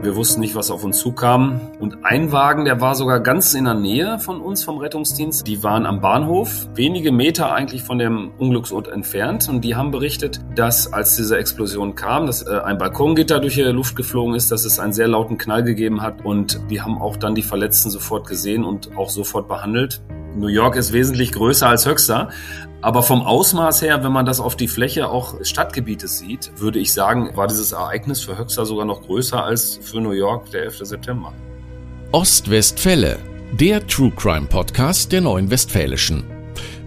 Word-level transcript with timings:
Wir 0.00 0.14
wussten 0.14 0.40
nicht, 0.40 0.54
was 0.54 0.70
auf 0.70 0.84
uns 0.84 0.98
zukam. 0.98 1.60
Und 1.80 2.04
ein 2.04 2.30
Wagen, 2.30 2.64
der 2.64 2.80
war 2.80 2.94
sogar 2.94 3.18
ganz 3.18 3.54
in 3.54 3.64
der 3.64 3.74
Nähe 3.74 4.20
von 4.20 4.40
uns, 4.40 4.62
vom 4.62 4.78
Rettungsdienst. 4.78 5.44
Die 5.44 5.64
waren 5.64 5.86
am 5.86 6.00
Bahnhof, 6.00 6.68
wenige 6.76 7.10
Meter 7.10 7.52
eigentlich 7.52 7.82
von 7.82 7.98
dem 7.98 8.30
Unglücksort 8.38 8.86
entfernt. 8.86 9.48
Und 9.48 9.62
die 9.62 9.74
haben 9.74 9.90
berichtet, 9.90 10.40
dass 10.54 10.92
als 10.92 11.16
diese 11.16 11.36
Explosion 11.36 11.96
kam, 11.96 12.26
dass 12.26 12.46
äh, 12.46 12.60
ein 12.64 12.78
Balkongitter 12.78 13.40
durch 13.40 13.54
die 13.54 13.62
Luft 13.62 13.96
geflogen 13.96 14.36
ist, 14.36 14.52
dass 14.52 14.64
es 14.64 14.78
einen 14.78 14.92
sehr 14.92 15.08
lauten 15.08 15.36
Knall 15.36 15.64
gegeben 15.64 16.00
hat. 16.00 16.24
Und 16.24 16.60
die 16.70 16.80
haben 16.80 16.96
auch 16.98 17.16
dann 17.16 17.34
die 17.34 17.42
Verletzten 17.42 17.90
sofort 17.90 18.28
gesehen 18.28 18.62
und 18.62 18.96
auch 18.96 19.10
sofort 19.10 19.48
behandelt. 19.48 20.00
New 20.36 20.46
York 20.46 20.76
ist 20.76 20.92
wesentlich 20.92 21.32
größer 21.32 21.68
als 21.68 21.86
Höxter. 21.86 22.28
Aber 22.80 23.02
vom 23.02 23.22
Ausmaß 23.22 23.82
her, 23.82 24.04
wenn 24.04 24.12
man 24.12 24.24
das 24.24 24.38
auf 24.38 24.54
die 24.54 24.68
Fläche 24.68 25.08
auch 25.08 25.34
Stadtgebietes 25.42 26.18
sieht, 26.18 26.52
würde 26.58 26.78
ich 26.78 26.92
sagen, 26.92 27.30
war 27.34 27.48
dieses 27.48 27.72
Ereignis 27.72 28.20
für 28.20 28.38
Höxter 28.38 28.66
sogar 28.66 28.84
noch 28.84 29.02
größer 29.02 29.42
als 29.42 29.80
für 29.82 30.00
New 30.00 30.12
York 30.12 30.50
der 30.52 30.62
11. 30.62 30.78
September. 30.84 31.32
Ostwestfälle, 32.12 33.18
der 33.58 33.84
True 33.88 34.12
Crime 34.14 34.46
Podcast 34.46 35.10
der 35.10 35.22
Neuen 35.22 35.50
Westfälischen. 35.50 36.22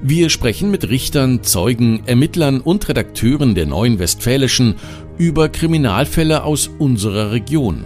Wir 0.02 0.30
sprechen 0.30 0.72
mit 0.72 0.90
Richtern, 0.90 1.44
Zeugen, 1.44 2.04
Ermittlern 2.08 2.62
und 2.62 2.88
Redakteuren 2.88 3.54
der 3.54 3.66
Neuen 3.66 4.00
Westfälischen 4.00 4.76
über 5.18 5.50
Kriminalfälle 5.50 6.44
aus 6.44 6.70
unserer 6.80 7.32
Region. 7.32 7.86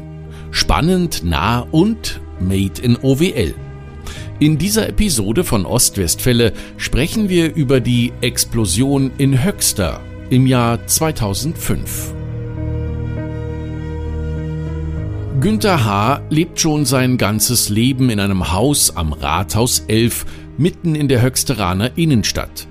Spannend, 0.52 1.24
nah 1.24 1.62
und 1.72 2.22
made 2.40 2.82
in 2.82 2.98
OWL. 3.02 3.56
In 4.38 4.58
dieser 4.58 4.90
Episode 4.90 5.46
von 5.46 5.66
Ostwestfälle 5.66 6.52
sprechen 6.76 7.30
wir 7.30 7.56
über 7.56 7.80
die 7.80 8.12
Explosion 8.20 9.12
in 9.18 9.46
Höxter 9.46 10.02
im 10.30 10.46
Jahr 10.46 10.86
2005. 10.86 12.14
Günther 15.40 15.86
H. 15.86 16.22
lebt 16.30 16.60
schon 16.60 16.84
sein 16.84 17.18
ganzes 17.18 17.70
Leben 17.70 18.10
in 18.10 18.20
einem 18.20 18.52
Haus 18.52 18.98
am 18.98 19.14
Rathaus 19.14 19.86
11 19.88 20.26
mitten 20.58 20.96
in 20.96 21.08
der 21.08 21.22
Höxteraner 21.22 21.98
Innenstadt. 21.98 22.68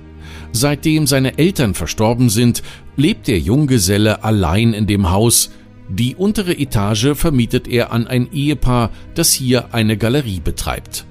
Seitdem 0.52 1.06
seine 1.06 1.38
Eltern 1.38 1.72
verstorben 1.72 2.28
sind, 2.28 2.62
lebt 2.96 3.26
der 3.26 3.38
Junggeselle 3.38 4.22
allein 4.22 4.74
in 4.74 4.86
dem 4.86 5.10
Haus. 5.10 5.50
Die 5.88 6.14
untere 6.14 6.58
Etage 6.58 7.14
vermietet 7.14 7.68
er 7.68 7.90
an 7.90 8.06
ein 8.06 8.30
Ehepaar, 8.32 8.90
das 9.14 9.32
hier 9.32 9.72
eine 9.72 9.96
Galerie 9.96 10.40
betreibt. 10.40 11.06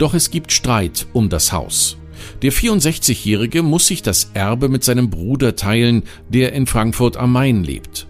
Doch 0.00 0.14
es 0.14 0.30
gibt 0.30 0.50
Streit 0.50 1.06
um 1.12 1.28
das 1.28 1.52
Haus. 1.52 1.98
Der 2.40 2.54
64-Jährige 2.54 3.62
muss 3.62 3.86
sich 3.86 4.00
das 4.00 4.30
Erbe 4.32 4.70
mit 4.70 4.82
seinem 4.82 5.10
Bruder 5.10 5.56
teilen, 5.56 6.04
der 6.30 6.54
in 6.54 6.66
Frankfurt 6.66 7.18
am 7.18 7.32
Main 7.32 7.64
lebt. 7.64 8.06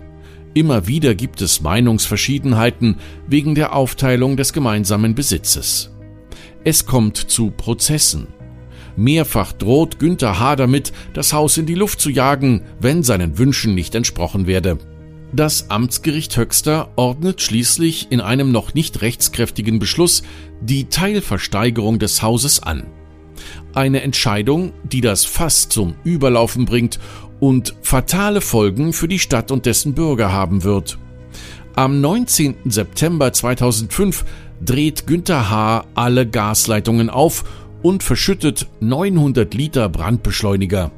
Immer 0.55 0.87
wieder 0.87 1.17
gibt 1.17 1.43
es 1.43 1.63
Meinungsverschiedenheiten 1.63 2.99
wegen 3.27 3.57
der 3.57 3.75
Aufteilung 3.75 4.37
des 4.37 4.53
gemeinsamen 4.53 5.17
Besitzes. 5.17 5.91
Es 6.63 6.87
kommt 6.87 7.17
zu 7.17 7.51
Prozessen. 7.51 8.29
Mehrfach 8.95 9.53
droht 9.53 9.99
Günther 9.99 10.39
H. 10.39 10.57
damit, 10.57 10.93
das 11.13 11.33
Haus 11.33 11.59
in 11.59 11.67
die 11.67 11.75
Luft 11.75 12.01
zu 12.01 12.11
jagen, 12.11 12.63
wenn 12.79 13.03
seinen 13.03 13.37
Wünschen 13.37 13.75
nicht 13.75 13.97
entsprochen 13.97 14.47
werde. 14.47 14.79
Das 15.33 15.71
Amtsgericht 15.71 16.37
Höxter 16.37 16.91
ordnet 16.97 17.41
schließlich 17.41 18.09
in 18.11 18.21
einem 18.21 18.51
noch 18.51 18.75
nicht 18.75 19.01
rechtskräftigen 19.01 19.79
Beschluss 19.79 20.25
die 20.61 20.87
Teilversteigerung 20.87 22.01
des 22.01 22.21
Hauses 22.21 22.61
an. 22.61 22.87
Eine 23.73 24.03
Entscheidung, 24.03 24.73
die 24.83 25.01
das 25.01 25.25
Fass 25.25 25.69
zum 25.69 25.95
Überlaufen 26.03 26.65
bringt 26.65 26.99
und 27.39 27.77
fatale 27.81 28.41
Folgen 28.41 28.93
für 28.93 29.07
die 29.07 29.21
Stadt 29.21 29.53
und 29.53 29.67
dessen 29.67 29.95
Bürger 29.95 30.33
haben 30.33 30.65
wird. 30.65 30.99
Am 31.77 32.01
19. 32.01 32.57
September 32.65 33.33
2005 33.33 34.25
dreht 34.61 35.07
Günther 35.07 35.49
H. 35.49 35.85
alle 35.95 36.27
Gasleitungen 36.27 37.09
auf 37.09 37.45
und 37.83 38.03
verschüttet 38.03 38.67
900 38.81 39.55
Liter 39.55 39.89
Brandbeschleuniger. 39.89 40.91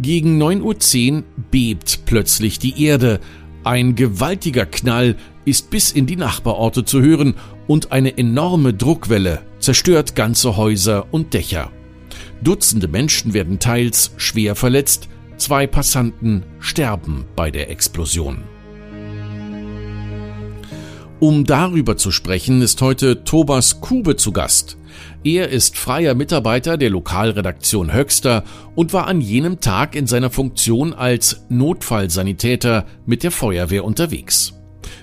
Gegen 0.00 0.42
9.10 0.42 1.14
Uhr 1.14 1.22
bebt 1.50 2.00
plötzlich 2.04 2.58
die 2.58 2.84
Erde, 2.84 3.20
ein 3.64 3.94
gewaltiger 3.94 4.66
Knall 4.66 5.16
ist 5.44 5.70
bis 5.70 5.92
in 5.92 6.06
die 6.06 6.16
Nachbarorte 6.16 6.84
zu 6.84 7.00
hören 7.00 7.34
und 7.66 7.92
eine 7.92 8.18
enorme 8.18 8.74
Druckwelle 8.74 9.42
zerstört 9.58 10.14
ganze 10.14 10.56
Häuser 10.56 11.06
und 11.12 11.34
Dächer. 11.34 11.70
Dutzende 12.42 12.88
Menschen 12.88 13.34
werden 13.34 13.58
teils 13.58 14.12
schwer 14.16 14.56
verletzt, 14.56 15.08
zwei 15.36 15.66
Passanten 15.66 16.42
sterben 16.58 17.24
bei 17.36 17.50
der 17.50 17.70
Explosion. 17.70 18.42
Um 21.20 21.44
darüber 21.44 21.96
zu 21.96 22.10
sprechen, 22.10 22.62
ist 22.62 22.82
heute 22.82 23.22
Thomas 23.22 23.80
Kube 23.80 24.16
zu 24.16 24.32
Gast. 24.32 24.76
Er 25.24 25.50
ist 25.50 25.78
freier 25.78 26.16
Mitarbeiter 26.16 26.76
der 26.76 26.90
Lokalredaktion 26.90 27.94
Höxter 27.94 28.42
und 28.74 28.92
war 28.92 29.06
an 29.06 29.20
jenem 29.20 29.60
Tag 29.60 29.94
in 29.94 30.08
seiner 30.08 30.30
Funktion 30.30 30.92
als 30.92 31.46
Notfallsanitäter 31.48 32.86
mit 33.06 33.22
der 33.22 33.30
Feuerwehr 33.30 33.84
unterwegs. 33.84 34.54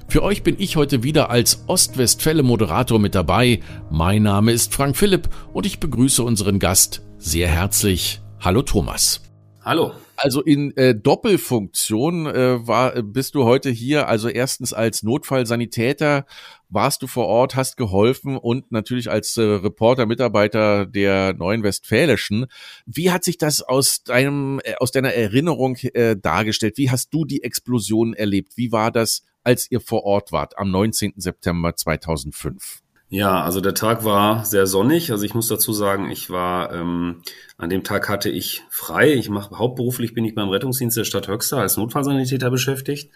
Für 0.10 0.22
euch 0.24 0.44
bin 0.44 0.58
ich 0.60 0.76
heute 0.76 1.04
wieder 1.04 1.30
als 1.30 1.64
Ostwestfälle 1.68 2.44
Moderator 2.44 3.00
mit 3.00 3.16
dabei. 3.16 3.62
Mein 3.90 4.24
Name 4.24 4.52
ist 4.52 4.74
Frank 4.74 4.98
Philipp 4.98 5.30
und 5.54 5.66
ich 5.66 5.80
begrüße 5.80 6.22
unseren 6.22 6.60
Gast 6.60 7.02
sehr 7.18 7.48
herzlich. 7.48 8.20
Hallo 8.42 8.62
Thomas. 8.62 9.22
Hallo. 9.64 9.94
Also 10.18 10.42
in 10.42 10.76
äh, 10.76 10.96
Doppelfunktion 10.96 12.26
äh, 12.26 12.68
war, 12.68 13.02
bist 13.04 13.36
du 13.36 13.46
heute 13.46 13.70
hier. 13.70 14.10
Also 14.10 14.28
erstens 14.28 14.74
als 14.74 15.02
Notfallsanitäter 15.02 16.26
warst 16.70 17.02
du 17.02 17.08
vor 17.08 17.26
Ort, 17.26 17.56
hast 17.56 17.78
geholfen 17.78 18.38
und 18.38 18.72
natürlich 18.72 19.10
als 19.10 19.36
äh, 19.38 19.42
Reporter, 19.42 20.06
Mitarbeiter 20.06 20.86
der 20.86 21.34
Neuen 21.34 21.64
Westfälischen. 21.64 22.46
Wie 22.86 23.12
hat 23.12 23.24
sich 23.24 23.38
das 23.38 23.62
aus 23.62 24.04
deinem, 24.04 24.62
äh, 24.64 24.76
aus 24.80 24.92
deiner 24.92 25.14
Erinnerung 25.14 25.76
äh, 25.78 26.16
dargestellt? 26.16 26.78
Wie 26.78 26.92
hast 26.92 27.14
du 27.14 27.26
die 27.26 27.44
Explosion 27.44 28.14
erlebt? 28.14 28.56
Wie 28.56 28.72
war 28.72 28.92
das, 28.92 29.24
als 29.44 29.70
ihr 29.72 29.82
vor 29.82 30.04
Ort 30.04 30.32
wart 30.32 30.58
am 30.58 30.72
19. 30.72 31.14
September 31.18 31.76
2005? 31.76 32.82
Ja, 33.12 33.44
also 33.44 33.60
der 33.60 33.74
Tag 33.74 34.06
war 34.06 34.46
sehr 34.46 34.68
sonnig. 34.68 35.12
Also 35.12 35.26
ich 35.26 35.34
muss 35.34 35.48
dazu 35.48 35.74
sagen, 35.74 36.12
ich 36.12 36.30
war 36.30 36.72
ähm, 36.72 37.24
an 37.58 37.72
dem 37.72 37.84
Tag 37.84 38.08
hatte 38.08 38.30
ich 38.30 38.62
frei. 38.70 39.14
Ich 39.14 39.30
mache 39.30 39.58
hauptberuflich 39.58 40.14
bin 40.14 40.26
ich 40.26 40.36
beim 40.36 40.50
Rettungsdienst 40.50 40.96
der 40.96 41.06
Stadt 41.06 41.28
Höxter 41.28 41.58
als 41.58 41.76
Notfallsanitäter 41.76 42.52
beschäftigt. 42.52 43.12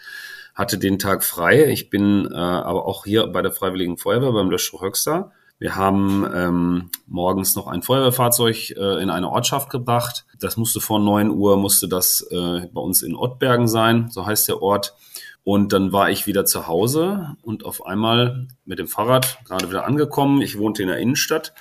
Hatte 0.53 0.77
den 0.77 0.99
Tag 0.99 1.23
frei. 1.23 1.71
Ich 1.71 1.89
bin 1.89 2.29
äh, 2.31 2.35
aber 2.35 2.85
auch 2.85 3.05
hier 3.05 3.27
bei 3.27 3.41
der 3.41 3.51
Freiwilligen 3.51 3.97
Feuerwehr 3.97 4.31
beim 4.31 4.49
Löschstro 4.49 4.81
Höxter. 4.81 5.31
Wir 5.59 5.75
haben 5.75 6.27
ähm, 6.35 6.89
morgens 7.07 7.55
noch 7.55 7.67
ein 7.67 7.81
Feuerwehrfahrzeug 7.81 8.71
äh, 8.71 9.01
in 9.01 9.09
eine 9.09 9.29
Ortschaft 9.29 9.69
gebracht. 9.69 10.25
Das 10.39 10.57
musste 10.57 10.81
vor 10.81 10.99
neun 10.99 11.29
Uhr 11.29 11.57
musste 11.57 11.87
das 11.87 12.21
äh, 12.31 12.67
bei 12.73 12.81
uns 12.81 13.01
in 13.01 13.15
Ottbergen 13.15 13.67
sein, 13.67 14.09
so 14.09 14.25
heißt 14.25 14.47
der 14.49 14.61
Ort. 14.61 14.93
Und 15.43 15.73
dann 15.73 15.91
war 15.91 16.09
ich 16.09 16.27
wieder 16.27 16.45
zu 16.45 16.67
Hause 16.67 17.35
und 17.41 17.65
auf 17.65 17.85
einmal 17.85 18.47
mit 18.65 18.79
dem 18.79 18.87
Fahrrad 18.87 19.39
gerade 19.45 19.69
wieder 19.69 19.85
angekommen. 19.85 20.41
Ich 20.41 20.57
wohnte 20.57 20.81
in 20.81 20.87
der 20.87 20.97
Innenstadt 20.97 21.53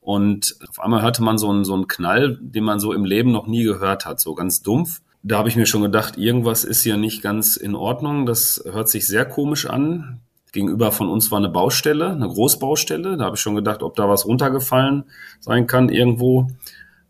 und 0.00 0.56
auf 0.68 0.80
einmal 0.80 1.02
hörte 1.02 1.22
man 1.22 1.38
so 1.38 1.48
einen, 1.48 1.64
so 1.64 1.74
einen 1.74 1.88
Knall, 1.88 2.38
den 2.40 2.64
man 2.64 2.80
so 2.80 2.92
im 2.92 3.04
Leben 3.04 3.32
noch 3.32 3.46
nie 3.46 3.64
gehört 3.64 4.04
hat, 4.04 4.20
so 4.20 4.34
ganz 4.34 4.62
dumpf. 4.62 5.00
Da 5.22 5.38
habe 5.38 5.48
ich 5.48 5.56
mir 5.56 5.66
schon 5.66 5.82
gedacht, 5.82 6.18
irgendwas 6.18 6.64
ist 6.64 6.82
hier 6.82 6.96
nicht 6.96 7.22
ganz 7.22 7.56
in 7.56 7.74
Ordnung. 7.76 8.26
Das 8.26 8.62
hört 8.70 8.88
sich 8.88 9.06
sehr 9.06 9.24
komisch 9.24 9.66
an. 9.66 10.20
Gegenüber 10.52 10.92
von 10.92 11.08
uns 11.08 11.30
war 11.30 11.38
eine 11.38 11.48
Baustelle, 11.48 12.10
eine 12.10 12.28
Großbaustelle. 12.28 13.16
Da 13.16 13.24
habe 13.24 13.36
ich 13.36 13.40
schon 13.40 13.54
gedacht, 13.54 13.82
ob 13.82 13.94
da 13.94 14.08
was 14.08 14.26
runtergefallen 14.26 15.04
sein 15.40 15.66
kann 15.66 15.88
irgendwo, 15.88 16.50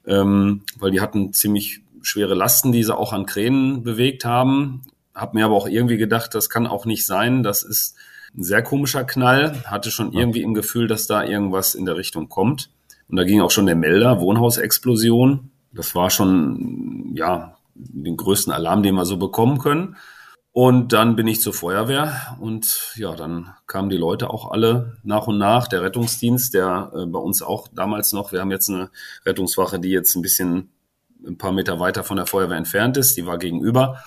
ähm, 0.07 0.63
weil 0.79 0.91
die 0.91 1.01
hatten 1.01 1.33
ziemlich 1.33 1.81
schwere 2.03 2.35
Lasten, 2.35 2.71
die 2.71 2.85
sie 2.85 2.97
auch 2.97 3.13
an 3.13 3.27
Kränen 3.27 3.83
bewegt 3.83 4.25
haben. 4.25 4.83
Hab 5.15 5.35
mir 5.35 5.45
aber 5.45 5.55
auch 5.55 5.67
irgendwie 5.67 5.97
gedacht, 5.97 6.35
das 6.35 6.51
kann 6.51 6.67
auch 6.67 6.85
nicht 6.85 7.07
sein. 7.07 7.43
Das 7.43 7.63
ist 7.63 7.97
ein 8.37 8.45
sehr 8.45 8.63
komischer 8.63 9.05
Knall. 9.05 9.63
Hatte 9.65 9.91
schon 9.91 10.13
irgendwie 10.13 10.43
im 10.43 10.55
Gefühl, 10.55 10.87
dass 10.87 11.07
da 11.07 11.25
irgendwas 11.25 11.75
in 11.75 11.87
der 11.87 11.97
Richtung 11.97 12.29
kommt. 12.29 12.71
Und 13.09 13.17
da 13.17 13.25
ging 13.25 13.41
auch 13.41 13.51
schon 13.51 13.67
der 13.67 13.77
Melder, 13.77 14.21
Wohnhausexplosion. 14.21 15.51
Das 15.73 15.95
war 15.95 16.11
schon, 16.11 17.13
ja, 17.15 17.57
den 17.75 18.17
größten 18.17 18.53
Alarm, 18.53 18.83
den 18.83 18.95
wir 18.95 19.05
so 19.05 19.17
bekommen 19.17 19.59
können. 19.59 19.97
Und 20.55 20.93
dann 20.93 21.17
bin 21.17 21.27
ich 21.27 21.41
zur 21.41 21.55
Feuerwehr 21.55 22.37
und 22.39 22.93
ja, 22.97 23.15
dann 23.15 23.55
kamen 23.67 23.89
die 23.89 23.97
Leute 23.97 24.29
auch 24.29 24.51
alle 24.51 24.99
nach 25.03 25.27
und 25.27 25.39
nach. 25.39 25.67
Der 25.67 25.81
Rettungsdienst, 25.81 26.53
der 26.53 26.93
äh, 26.95 27.07
bei 27.07 27.19
uns 27.19 27.41
auch 27.41 27.69
damals 27.69 28.13
noch, 28.13 28.33
wir 28.33 28.41
haben 28.41 28.51
jetzt 28.51 28.69
eine 28.69 28.91
Rettungswache, 29.25 29.81
die 29.81 29.89
jetzt 29.89 30.15
ein 30.15 30.21
bisschen 30.21 30.71
ein 31.27 31.39
paar 31.39 31.53
Meter 31.53 31.81
weiter 31.81 32.05
von 32.05 32.19
der 32.19 32.27
Feuerwehr 32.27 32.59
entfernt 32.59 32.99
ist, 32.99 33.17
die 33.17 33.25
war 33.25 33.39
gegenüber. 33.39 34.03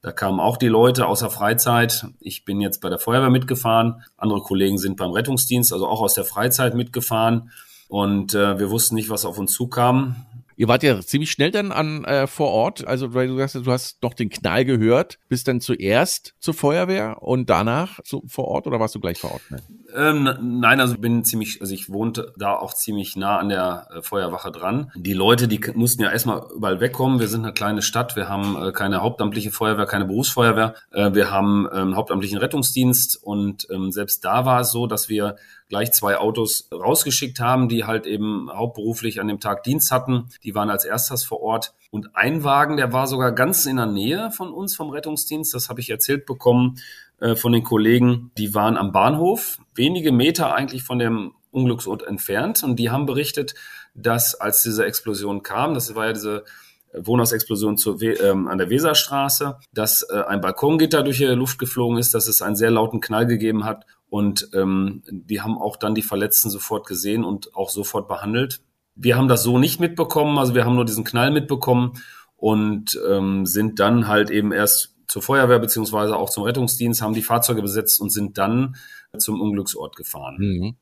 Da 0.00 0.12
kamen 0.12 0.40
auch 0.40 0.56
die 0.56 0.68
Leute 0.68 1.06
außer 1.06 1.28
Freizeit. 1.28 2.06
Ich 2.20 2.46
bin 2.46 2.62
jetzt 2.62 2.80
bei 2.80 2.88
der 2.88 2.98
Feuerwehr 2.98 3.28
mitgefahren. 3.28 4.02
Andere 4.16 4.40
Kollegen 4.40 4.78
sind 4.78 4.96
beim 4.96 5.10
Rettungsdienst, 5.10 5.70
also 5.70 5.86
auch 5.86 6.00
aus 6.00 6.14
der 6.14 6.24
Freizeit 6.24 6.74
mitgefahren. 6.74 7.50
Und 7.88 8.34
äh, 8.34 8.58
wir 8.58 8.70
wussten 8.70 8.94
nicht, 8.94 9.10
was 9.10 9.26
auf 9.26 9.38
uns 9.38 9.52
zukam. 9.52 10.24
Ihr 10.60 10.68
wart 10.68 10.82
ja 10.82 11.00
ziemlich 11.00 11.30
schnell 11.30 11.50
dann 11.50 11.72
an 11.72 12.04
äh, 12.04 12.26
vor 12.26 12.48
Ort, 12.48 12.86
also 12.86 13.14
weil 13.14 13.28
du 13.28 13.38
sagst, 13.38 13.54
du 13.54 13.72
hast 13.72 14.02
noch 14.02 14.12
den 14.12 14.28
Knall 14.28 14.66
gehört, 14.66 15.18
bist 15.30 15.48
dann 15.48 15.62
zuerst 15.62 16.34
zur 16.38 16.52
Feuerwehr 16.52 17.22
und 17.22 17.48
danach 17.48 18.02
zu, 18.02 18.22
vor 18.28 18.44
Ort 18.44 18.66
oder 18.66 18.78
warst 18.78 18.94
du 18.94 19.00
gleich 19.00 19.18
vor 19.18 19.32
Ort? 19.32 19.50
Ne? 19.50 19.62
Ähm, 19.96 20.60
nein, 20.60 20.78
also 20.82 20.98
bin 20.98 21.24
ziemlich, 21.24 21.62
also 21.62 21.72
ich 21.72 21.88
wohnte 21.88 22.34
da 22.36 22.52
auch 22.52 22.74
ziemlich 22.74 23.16
nah 23.16 23.38
an 23.38 23.48
der 23.48 23.88
äh, 23.90 24.02
Feuerwache 24.02 24.52
dran. 24.52 24.92
Die 24.94 25.14
Leute, 25.14 25.48
die 25.48 25.60
mussten 25.72 26.02
ja 26.02 26.10
erstmal 26.10 26.42
überall 26.54 26.78
wegkommen. 26.78 27.20
Wir 27.20 27.28
sind 27.28 27.42
eine 27.42 27.54
kleine 27.54 27.80
Stadt, 27.80 28.14
wir 28.14 28.28
haben 28.28 28.62
äh, 28.62 28.72
keine 28.72 29.00
hauptamtliche 29.00 29.52
Feuerwehr, 29.52 29.86
keine 29.86 30.04
Berufsfeuerwehr. 30.04 30.74
Äh, 30.90 31.14
wir 31.14 31.30
haben 31.30 31.68
ähm, 31.72 31.96
hauptamtlichen 31.96 32.36
Rettungsdienst 32.36 33.18
und 33.22 33.66
ähm, 33.70 33.92
selbst 33.92 34.26
da 34.26 34.44
war 34.44 34.60
es 34.60 34.72
so, 34.72 34.86
dass 34.86 35.08
wir 35.08 35.36
gleich 35.70 35.92
zwei 35.92 36.18
Autos 36.18 36.68
rausgeschickt 36.74 37.40
haben, 37.40 37.68
die 37.68 37.84
halt 37.84 38.04
eben 38.04 38.50
hauptberuflich 38.52 39.20
an 39.20 39.28
dem 39.28 39.40
Tag 39.40 39.62
Dienst 39.62 39.90
hatten. 39.90 40.28
Die 40.42 40.54
waren 40.54 40.68
als 40.68 40.84
erstes 40.84 41.24
vor 41.24 41.40
Ort. 41.40 41.72
Und 41.90 42.14
ein 42.14 42.44
Wagen, 42.44 42.76
der 42.76 42.92
war 42.92 43.06
sogar 43.06 43.32
ganz 43.32 43.64
in 43.64 43.76
der 43.76 43.86
Nähe 43.86 44.30
von 44.32 44.52
uns 44.52 44.76
vom 44.76 44.90
Rettungsdienst. 44.90 45.54
Das 45.54 45.70
habe 45.70 45.80
ich 45.80 45.88
erzählt 45.88 46.26
bekommen 46.26 46.78
äh, 47.20 47.36
von 47.36 47.52
den 47.52 47.62
Kollegen. 47.62 48.32
Die 48.36 48.54
waren 48.54 48.76
am 48.76 48.92
Bahnhof, 48.92 49.58
wenige 49.74 50.12
Meter 50.12 50.54
eigentlich 50.54 50.82
von 50.82 50.98
dem 50.98 51.32
Unglücksort 51.52 52.02
entfernt. 52.02 52.62
Und 52.64 52.76
die 52.76 52.90
haben 52.90 53.06
berichtet, 53.06 53.54
dass 53.94 54.34
als 54.34 54.62
diese 54.64 54.84
Explosion 54.84 55.42
kam, 55.42 55.74
das 55.74 55.94
war 55.94 56.06
ja 56.06 56.12
diese 56.12 56.44
Wohnhausexplosion 56.92 57.76
zur 57.76 58.02
ähm, 58.02 58.48
an 58.48 58.58
der 58.58 58.70
Weserstraße, 58.70 59.58
dass 59.72 60.02
äh, 60.10 60.22
ein 60.26 60.40
Balkongitter 60.40 61.04
durch 61.04 61.18
die 61.18 61.26
Luft 61.26 61.60
geflogen 61.60 61.98
ist, 61.98 62.14
dass 62.14 62.26
es 62.26 62.42
einen 62.42 62.56
sehr 62.56 62.72
lauten 62.72 63.00
Knall 63.00 63.26
gegeben 63.26 63.64
hat 63.64 63.86
und 64.10 64.50
ähm, 64.52 65.02
die 65.10 65.40
haben 65.40 65.56
auch 65.56 65.76
dann 65.76 65.94
die 65.94 66.02
Verletzten 66.02 66.50
sofort 66.50 66.86
gesehen 66.86 67.24
und 67.24 67.54
auch 67.54 67.70
sofort 67.70 68.08
behandelt. 68.08 68.60
Wir 68.94 69.16
haben 69.16 69.28
das 69.28 69.42
so 69.42 69.58
nicht 69.58 69.80
mitbekommen, 69.80 70.36
also 70.36 70.54
wir 70.54 70.64
haben 70.64 70.74
nur 70.74 70.84
diesen 70.84 71.04
Knall 71.04 71.30
mitbekommen 71.30 71.92
und 72.36 73.00
ähm, 73.08 73.46
sind 73.46 73.78
dann 73.78 74.08
halt 74.08 74.30
eben 74.30 74.52
erst 74.52 74.96
zur 75.06 75.22
Feuerwehr 75.22 75.58
beziehungsweise 75.58 76.16
auch 76.16 76.30
zum 76.30 76.44
Rettungsdienst, 76.44 77.02
haben 77.02 77.14
die 77.14 77.22
Fahrzeuge 77.22 77.62
besetzt 77.62 78.00
und 78.00 78.10
sind 78.10 78.36
dann 78.36 78.76
zum 79.18 79.40
Unglücksort 79.40 79.96
gefahren. 79.96 80.36
Mhm. 80.38 80.76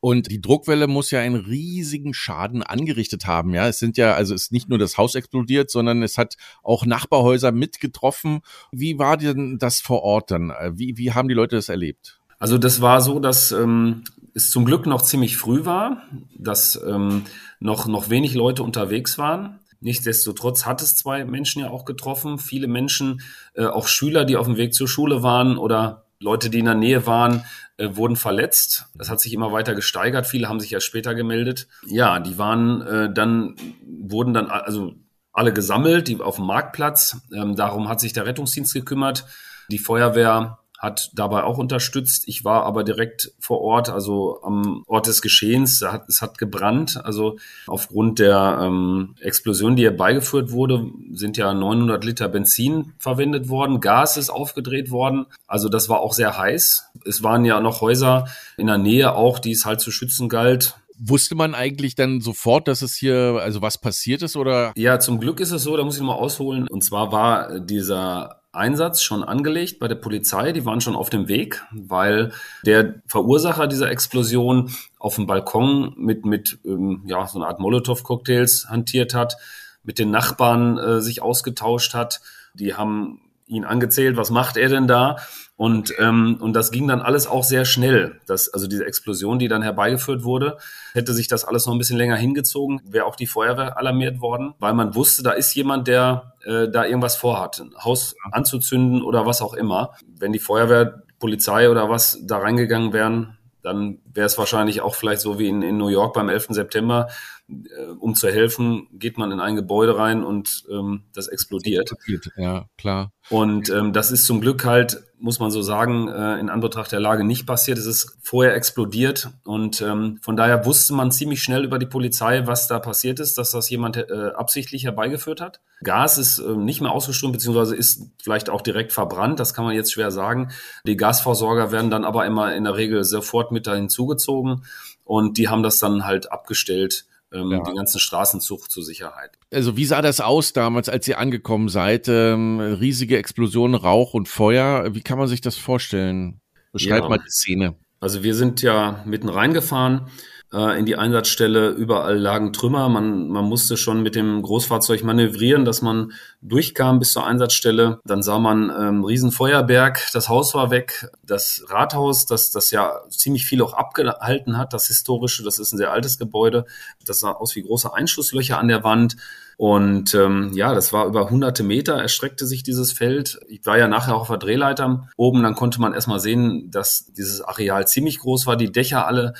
Und 0.00 0.30
die 0.30 0.40
Druckwelle 0.40 0.86
muss 0.86 1.10
ja 1.10 1.20
einen 1.20 1.36
riesigen 1.36 2.12
Schaden 2.12 2.62
angerichtet 2.62 3.26
haben. 3.26 3.54
Ja, 3.54 3.68
es 3.68 3.78
sind 3.78 3.96
ja, 3.96 4.14
also 4.14 4.34
es 4.34 4.42
ist 4.42 4.52
nicht 4.52 4.68
nur 4.68 4.78
das 4.78 4.98
Haus 4.98 5.14
explodiert, 5.14 5.70
sondern 5.70 6.02
es 6.02 6.18
hat 6.18 6.36
auch 6.62 6.84
Nachbarhäuser 6.84 7.52
mitgetroffen. 7.52 8.40
Wie 8.70 8.98
war 8.98 9.16
denn 9.16 9.56
das 9.58 9.80
vor 9.80 10.02
Ort 10.02 10.30
dann? 10.30 10.52
Wie, 10.74 10.98
wie 10.98 11.12
haben 11.12 11.28
die 11.28 11.34
Leute 11.34 11.56
das 11.56 11.70
erlebt? 11.70 12.20
Also 12.44 12.58
das 12.58 12.82
war 12.82 13.00
so, 13.00 13.20
dass 13.20 13.52
ähm, 13.52 14.04
es 14.34 14.50
zum 14.50 14.66
Glück 14.66 14.84
noch 14.84 15.00
ziemlich 15.00 15.38
früh 15.38 15.64
war, 15.64 16.02
dass 16.36 16.78
ähm, 16.86 17.22
noch, 17.58 17.86
noch 17.86 18.10
wenig 18.10 18.34
Leute 18.34 18.62
unterwegs 18.62 19.16
waren. 19.16 19.60
Nichtsdestotrotz 19.80 20.66
hat 20.66 20.82
es 20.82 20.94
zwei 20.94 21.24
Menschen 21.24 21.62
ja 21.62 21.70
auch 21.70 21.86
getroffen. 21.86 22.38
Viele 22.38 22.66
Menschen, 22.66 23.22
äh, 23.54 23.64
auch 23.64 23.88
Schüler, 23.88 24.26
die 24.26 24.36
auf 24.36 24.44
dem 24.44 24.58
Weg 24.58 24.74
zur 24.74 24.88
Schule 24.88 25.22
waren 25.22 25.56
oder 25.56 26.04
Leute, 26.20 26.50
die 26.50 26.58
in 26.58 26.66
der 26.66 26.74
Nähe 26.74 27.06
waren, 27.06 27.46
äh, 27.78 27.96
wurden 27.96 28.16
verletzt. 28.16 28.90
Das 28.94 29.08
hat 29.08 29.22
sich 29.22 29.32
immer 29.32 29.50
weiter 29.52 29.74
gesteigert. 29.74 30.26
Viele 30.26 30.46
haben 30.46 30.60
sich 30.60 30.74
erst 30.74 30.84
später 30.84 31.14
gemeldet. 31.14 31.66
Ja, 31.86 32.20
die 32.20 32.36
waren 32.36 32.82
äh, 32.82 33.10
dann, 33.10 33.56
wurden 33.86 34.34
dann, 34.34 34.48
also 34.48 34.92
alle 35.32 35.54
gesammelt, 35.54 36.08
die 36.08 36.20
auf 36.20 36.36
dem 36.36 36.44
Marktplatz. 36.44 37.22
Ähm, 37.34 37.56
darum 37.56 37.88
hat 37.88 38.00
sich 38.00 38.12
der 38.12 38.26
Rettungsdienst 38.26 38.74
gekümmert. 38.74 39.24
Die 39.70 39.78
Feuerwehr 39.78 40.58
hat 40.78 41.10
dabei 41.14 41.44
auch 41.44 41.58
unterstützt. 41.58 42.24
Ich 42.26 42.44
war 42.44 42.64
aber 42.64 42.84
direkt 42.84 43.32
vor 43.38 43.60
Ort, 43.60 43.88
also 43.88 44.40
am 44.42 44.84
Ort 44.86 45.06
des 45.06 45.22
Geschehens. 45.22 45.84
Es 46.08 46.20
hat 46.20 46.38
gebrannt. 46.38 47.00
Also 47.02 47.38
aufgrund 47.66 48.18
der 48.18 48.58
ähm, 48.62 49.14
Explosion, 49.20 49.76
die 49.76 49.84
herbeigeführt 49.84 50.50
wurde, 50.50 50.86
sind 51.12 51.36
ja 51.36 51.54
900 51.54 52.04
Liter 52.04 52.28
Benzin 52.28 52.92
verwendet 52.98 53.48
worden. 53.48 53.80
Gas 53.80 54.16
ist 54.16 54.30
aufgedreht 54.30 54.90
worden. 54.90 55.26
Also 55.46 55.68
das 55.68 55.88
war 55.88 56.00
auch 56.00 56.12
sehr 56.12 56.36
heiß. 56.36 56.90
Es 57.06 57.22
waren 57.22 57.44
ja 57.44 57.60
noch 57.60 57.80
Häuser 57.80 58.26
in 58.56 58.66
der 58.66 58.78
Nähe 58.78 59.14
auch, 59.14 59.38
die 59.38 59.52
es 59.52 59.64
halt 59.64 59.80
zu 59.80 59.90
schützen 59.90 60.28
galt. 60.28 60.74
Wusste 60.96 61.34
man 61.34 61.54
eigentlich 61.54 61.96
dann 61.96 62.20
sofort, 62.20 62.68
dass 62.68 62.82
es 62.82 62.94
hier, 62.94 63.40
also 63.40 63.62
was 63.62 63.78
passiert 63.78 64.22
ist 64.22 64.36
oder? 64.36 64.72
Ja, 64.76 65.00
zum 65.00 65.18
Glück 65.18 65.40
ist 65.40 65.50
es 65.50 65.64
so, 65.64 65.76
da 65.76 65.82
muss 65.82 65.96
ich 65.96 66.02
mal 66.02 66.14
ausholen. 66.14 66.68
Und 66.68 66.84
zwar 66.84 67.10
war 67.10 67.58
dieser 67.58 68.43
Einsatz 68.54 69.02
schon 69.02 69.24
angelegt 69.24 69.78
bei 69.78 69.88
der 69.88 69.94
Polizei. 69.96 70.52
Die 70.52 70.64
waren 70.64 70.80
schon 70.80 70.96
auf 70.96 71.10
dem 71.10 71.28
Weg, 71.28 71.64
weil 71.72 72.32
der 72.64 72.94
Verursacher 73.06 73.66
dieser 73.66 73.90
Explosion 73.90 74.70
auf 74.98 75.16
dem 75.16 75.26
Balkon 75.26 75.94
mit, 75.96 76.24
mit 76.24 76.58
ähm, 76.64 77.02
ja, 77.06 77.26
so 77.26 77.38
einer 77.38 77.48
Art 77.48 77.60
Molotow-Cocktails 77.60 78.68
hantiert 78.68 79.14
hat, 79.14 79.36
mit 79.82 79.98
den 79.98 80.10
Nachbarn 80.10 80.78
äh, 80.78 81.00
sich 81.00 81.22
ausgetauscht 81.22 81.94
hat. 81.94 82.20
Die 82.54 82.74
haben 82.74 83.20
ihn 83.46 83.64
angezählt, 83.64 84.16
was 84.16 84.30
macht 84.30 84.56
er 84.56 84.68
denn 84.68 84.86
da? 84.86 85.16
Und, 85.56 85.94
ähm, 86.00 86.38
und 86.40 86.52
das 86.54 86.72
ging 86.72 86.88
dann 86.88 87.00
alles 87.00 87.28
auch 87.28 87.44
sehr 87.44 87.64
schnell. 87.64 88.20
Das, 88.26 88.52
also 88.52 88.66
diese 88.66 88.86
Explosion, 88.86 89.38
die 89.38 89.46
dann 89.46 89.62
herbeigeführt 89.62 90.24
wurde, 90.24 90.58
hätte 90.94 91.14
sich 91.14 91.28
das 91.28 91.44
alles 91.44 91.66
noch 91.66 91.72
ein 91.74 91.78
bisschen 91.78 91.96
länger 91.96 92.16
hingezogen, 92.16 92.80
wäre 92.84 93.04
auch 93.04 93.14
die 93.14 93.28
Feuerwehr 93.28 93.78
alarmiert 93.78 94.20
worden, 94.20 94.54
weil 94.58 94.74
man 94.74 94.96
wusste, 94.96 95.22
da 95.22 95.30
ist 95.30 95.54
jemand, 95.54 95.86
der 95.86 96.34
äh, 96.44 96.68
da 96.68 96.84
irgendwas 96.84 97.14
vorhat, 97.14 97.60
ein 97.60 97.72
Haus 97.84 98.16
anzuzünden 98.32 99.02
oder 99.02 99.26
was 99.26 99.42
auch 99.42 99.54
immer. 99.54 99.92
Wenn 100.18 100.32
die 100.32 100.40
Feuerwehr, 100.40 101.02
Polizei 101.20 101.70
oder 101.70 101.88
was 101.88 102.18
da 102.24 102.38
reingegangen 102.38 102.92
wären, 102.92 103.38
dann 103.62 103.98
wäre 104.14 104.26
es 104.26 104.38
wahrscheinlich 104.38 104.80
auch 104.80 104.94
vielleicht 104.94 105.20
so 105.20 105.38
wie 105.38 105.48
in, 105.48 105.62
in 105.62 105.76
New 105.76 105.88
York 105.88 106.14
beim 106.14 106.28
11. 106.28 106.48
September, 106.50 107.08
äh, 107.48 107.54
um 107.98 108.14
zu 108.14 108.28
helfen, 108.28 108.88
geht 108.92 109.18
man 109.18 109.32
in 109.32 109.40
ein 109.40 109.56
Gebäude 109.56 109.98
rein 109.98 110.24
und 110.24 110.64
ähm, 110.70 111.04
das 111.12 111.28
explodiert. 111.28 111.90
Ja, 112.36 112.66
klar. 112.78 113.12
Und 113.30 113.70
ähm, 113.70 113.92
das 113.92 114.10
ist 114.10 114.26
zum 114.26 114.40
Glück 114.40 114.64
halt, 114.64 115.02
muss 115.18 115.40
man 115.40 115.50
so 115.50 115.62
sagen, 115.62 116.08
äh, 116.08 116.38
in 116.38 116.50
Anbetracht 116.50 116.92
der 116.92 117.00
Lage 117.00 117.24
nicht 117.24 117.46
passiert. 117.46 117.78
Es 117.78 117.86
ist 117.86 118.18
vorher 118.22 118.54
explodiert 118.54 119.30
und 119.44 119.80
ähm, 119.80 120.18
von 120.20 120.36
daher 120.36 120.66
wusste 120.66 120.92
man 120.92 121.10
ziemlich 121.10 121.42
schnell 121.42 121.64
über 121.64 121.78
die 121.78 121.86
Polizei, 121.86 122.46
was 122.46 122.68
da 122.68 122.78
passiert 122.78 123.20
ist, 123.20 123.38
dass 123.38 123.50
das 123.50 123.70
jemand 123.70 123.96
äh, 123.96 124.30
absichtlich 124.34 124.84
herbeigeführt 124.84 125.40
hat. 125.40 125.60
Gas 125.82 126.18
ist 126.18 126.38
äh, 126.38 126.56
nicht 126.56 126.82
mehr 126.82 126.92
ausgeströmt, 126.92 127.32
beziehungsweise 127.32 127.74
ist 127.74 128.10
vielleicht 128.22 128.50
auch 128.50 128.60
direkt 128.60 128.92
verbrannt. 128.92 129.40
Das 129.40 129.54
kann 129.54 129.64
man 129.64 129.74
jetzt 129.74 129.92
schwer 129.92 130.10
sagen. 130.10 130.50
Die 130.86 130.96
Gasversorger 130.96 131.72
werden 131.72 131.90
dann 131.90 132.04
aber 132.04 132.26
immer 132.26 132.54
in 132.54 132.64
der 132.64 132.76
Regel 132.76 133.04
sofort 133.04 133.52
mit 133.52 133.66
dahin 133.66 133.88
zugezogen 134.04 134.64
und 135.04 135.38
die 135.38 135.48
haben 135.48 135.62
das 135.62 135.78
dann 135.78 136.04
halt 136.04 136.30
abgestellt 136.30 137.06
ähm, 137.32 137.50
ja. 137.50 137.62
den 137.62 137.74
ganzen 137.74 137.98
Straßenzug 137.98 138.70
zur 138.70 138.82
Sicherheit. 138.82 139.32
Also 139.52 139.76
wie 139.76 139.84
sah 139.84 140.02
das 140.02 140.20
aus 140.20 140.52
damals, 140.52 140.88
als 140.88 141.08
ihr 141.08 141.18
angekommen 141.18 141.68
seid? 141.68 142.08
Ähm, 142.08 142.60
riesige 142.60 143.18
Explosionen, 143.18 143.74
Rauch 143.74 144.14
und 144.14 144.28
Feuer. 144.28 144.94
Wie 144.94 145.02
kann 145.02 145.18
man 145.18 145.28
sich 145.28 145.40
das 145.40 145.56
vorstellen? 145.56 146.40
Beschreib 146.72 147.02
ja. 147.02 147.08
mal 147.08 147.18
die 147.18 147.30
Szene. 147.30 147.74
Also 148.00 148.22
wir 148.22 148.34
sind 148.34 148.62
ja 148.62 149.02
mitten 149.06 149.28
reingefahren 149.28 150.08
äh, 150.54 150.78
in 150.78 150.86
die 150.86 150.96
Einsatzstelle. 150.96 151.70
Überall 151.70 152.16
lagen 152.16 152.52
Trümmer. 152.52 152.88
Man, 152.88 153.28
man 153.28 153.44
musste 153.44 153.76
schon 153.76 154.02
mit 154.02 154.14
dem 154.14 154.40
Großfahrzeug 154.42 155.02
manövrieren, 155.02 155.64
dass 155.64 155.82
man 155.82 156.12
durchkam 156.40 156.98
bis 156.98 157.12
zur 157.12 157.26
Einsatzstelle. 157.26 158.00
Dann 158.04 158.22
sah 158.22 158.38
man 158.38 158.70
ähm, 158.70 159.04
Riesenfeuerberg. 159.04 160.08
Das 160.12 160.28
Haus 160.28 160.54
war 160.54 160.70
weg. 160.70 161.08
Das 161.26 161.64
Rathaus, 161.68 162.26
das, 162.26 162.50
das 162.50 162.70
ja 162.70 163.00
ziemlich 163.08 163.44
viel 163.44 163.62
auch 163.62 163.74
abgehalten 163.74 164.56
hat, 164.56 164.72
das 164.72 164.86
historische, 164.86 165.42
das 165.42 165.58
ist 165.58 165.72
ein 165.72 165.78
sehr 165.78 165.92
altes 165.92 166.18
Gebäude. 166.18 166.66
Das 167.04 167.20
sah 167.20 167.32
aus 167.32 167.56
wie 167.56 167.62
große 167.62 167.92
Einschusslöcher 167.92 168.58
an 168.58 168.68
der 168.68 168.84
Wand. 168.84 169.16
Und 169.56 170.14
ähm, 170.14 170.50
ja, 170.54 170.74
das 170.74 170.92
war 170.92 171.06
über 171.06 171.30
hunderte 171.30 171.62
Meter, 171.62 172.00
erstreckte 172.00 172.46
sich 172.46 172.62
dieses 172.64 172.92
Feld. 172.92 173.38
Ich 173.48 173.64
war 173.64 173.78
ja 173.78 173.86
nachher 173.86 174.16
auch 174.16 174.22
auf 174.22 174.28
der 174.28 174.38
Drehleiter 174.38 175.08
oben, 175.16 175.42
dann 175.42 175.54
konnte 175.54 175.80
man 175.80 175.94
erstmal 175.94 176.18
sehen, 176.18 176.70
dass 176.70 177.06
dieses 177.12 177.40
Areal 177.40 177.86
ziemlich 177.86 178.18
groß 178.18 178.46
war, 178.46 178.56
die 178.56 178.72
Dächer 178.72 179.06
alle 179.06 179.34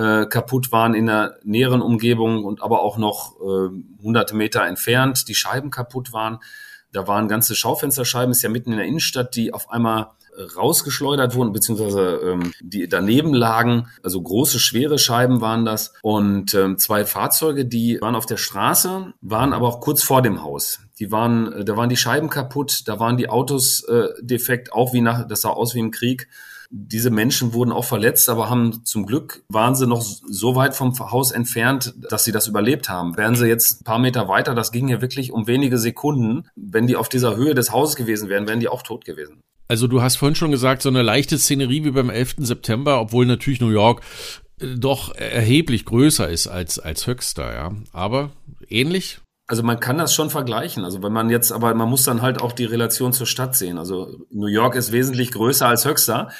äh, 0.00 0.26
kaputt 0.26 0.72
waren 0.72 0.94
in 0.94 1.06
der 1.06 1.38
näheren 1.42 1.82
Umgebung 1.82 2.44
und 2.44 2.62
aber 2.62 2.82
auch 2.82 2.96
noch 2.96 3.36
äh, 3.40 4.02
hunderte 4.02 4.34
Meter 4.34 4.64
entfernt, 4.66 5.28
die 5.28 5.34
Scheiben 5.34 5.70
kaputt 5.70 6.12
waren. 6.12 6.38
Da 6.92 7.06
waren 7.06 7.28
ganze 7.28 7.54
Schaufensterscheiben, 7.54 8.32
ist 8.32 8.42
ja 8.42 8.48
mitten 8.48 8.72
in 8.72 8.78
der 8.78 8.86
Innenstadt, 8.86 9.36
die 9.36 9.52
auf 9.52 9.70
einmal 9.70 10.08
rausgeschleudert 10.56 11.34
wurden, 11.34 11.52
beziehungsweise 11.52 12.20
ähm, 12.24 12.52
die 12.60 12.88
daneben 12.88 13.34
lagen. 13.34 13.88
Also 14.02 14.20
große, 14.20 14.58
schwere 14.58 14.98
Scheiben 14.98 15.40
waren 15.40 15.64
das. 15.64 15.94
Und 16.02 16.54
ähm, 16.54 16.78
zwei 16.78 17.04
Fahrzeuge, 17.04 17.66
die 17.66 18.00
waren 18.00 18.14
auf 18.14 18.26
der 18.26 18.36
Straße, 18.36 19.12
waren 19.20 19.52
aber 19.52 19.68
auch 19.68 19.80
kurz 19.80 20.02
vor 20.02 20.22
dem 20.22 20.42
Haus. 20.42 20.80
Die 20.98 21.10
waren, 21.10 21.52
äh, 21.52 21.64
da 21.64 21.76
waren 21.76 21.88
die 21.88 21.96
Scheiben 21.96 22.30
kaputt, 22.30 22.82
da 22.86 22.98
waren 22.98 23.16
die 23.16 23.28
Autos 23.28 23.84
äh, 23.84 24.08
defekt, 24.20 24.72
auch 24.72 24.92
wie 24.92 25.00
nach, 25.00 25.26
das 25.26 25.42
sah 25.42 25.50
aus 25.50 25.74
wie 25.74 25.80
im 25.80 25.90
Krieg. 25.90 26.28
Diese 26.72 27.10
Menschen 27.10 27.52
wurden 27.52 27.72
auch 27.72 27.84
verletzt, 27.84 28.28
aber 28.28 28.48
haben 28.48 28.84
zum 28.84 29.04
Glück 29.04 29.42
waren 29.48 29.74
sie 29.74 29.88
noch 29.88 30.02
so 30.02 30.54
weit 30.54 30.76
vom 30.76 30.96
Haus 30.98 31.32
entfernt, 31.32 31.94
dass 32.08 32.24
sie 32.24 32.32
das 32.32 32.46
überlebt 32.46 32.88
haben. 32.88 33.16
Wären 33.16 33.34
sie 33.34 33.48
jetzt 33.48 33.80
ein 33.80 33.84
paar 33.84 33.98
Meter 33.98 34.28
weiter, 34.28 34.54
das 34.54 34.70
ging 34.70 34.88
ja 34.88 35.00
wirklich 35.00 35.32
um 35.32 35.48
wenige 35.48 35.78
Sekunden. 35.78 36.48
Wenn 36.54 36.86
die 36.86 36.94
auf 36.94 37.08
dieser 37.08 37.36
Höhe 37.36 37.54
des 37.54 37.72
Hauses 37.72 37.96
gewesen 37.96 38.28
wären, 38.28 38.46
wären 38.46 38.60
die 38.60 38.68
auch 38.68 38.82
tot 38.82 39.04
gewesen. 39.04 39.40
Also 39.66 39.86
du 39.86 40.02
hast 40.02 40.16
vorhin 40.16 40.34
schon 40.34 40.50
gesagt, 40.50 40.82
so 40.82 40.88
eine 40.88 41.02
leichte 41.02 41.38
Szenerie 41.38 41.84
wie 41.84 41.92
beim 41.92 42.10
11. 42.10 42.36
September, 42.38 43.00
obwohl 43.00 43.26
natürlich 43.26 43.60
New 43.60 43.70
York 43.70 44.02
äh, 44.60 44.76
doch 44.76 45.14
erheblich 45.14 45.84
größer 45.84 46.28
ist 46.28 46.46
als, 46.46 46.78
als 46.78 47.06
Höxter, 47.06 47.52
ja. 47.52 47.72
Aber 47.92 48.30
ähnlich? 48.68 49.20
Also 49.50 49.64
man 49.64 49.80
kann 49.80 49.98
das 49.98 50.14
schon 50.14 50.30
vergleichen. 50.30 50.84
Also 50.84 51.02
wenn 51.02 51.12
man 51.12 51.28
jetzt, 51.28 51.50
aber 51.50 51.74
man 51.74 51.88
muss 51.88 52.04
dann 52.04 52.22
halt 52.22 52.40
auch 52.40 52.52
die 52.52 52.66
Relation 52.66 53.12
zur 53.12 53.26
Stadt 53.26 53.56
sehen. 53.56 53.78
Also 53.78 54.24
New 54.30 54.46
York 54.46 54.76
ist 54.76 54.92
wesentlich 54.92 55.32
größer 55.32 55.66
als 55.66 55.84
Höxter. 55.84 56.30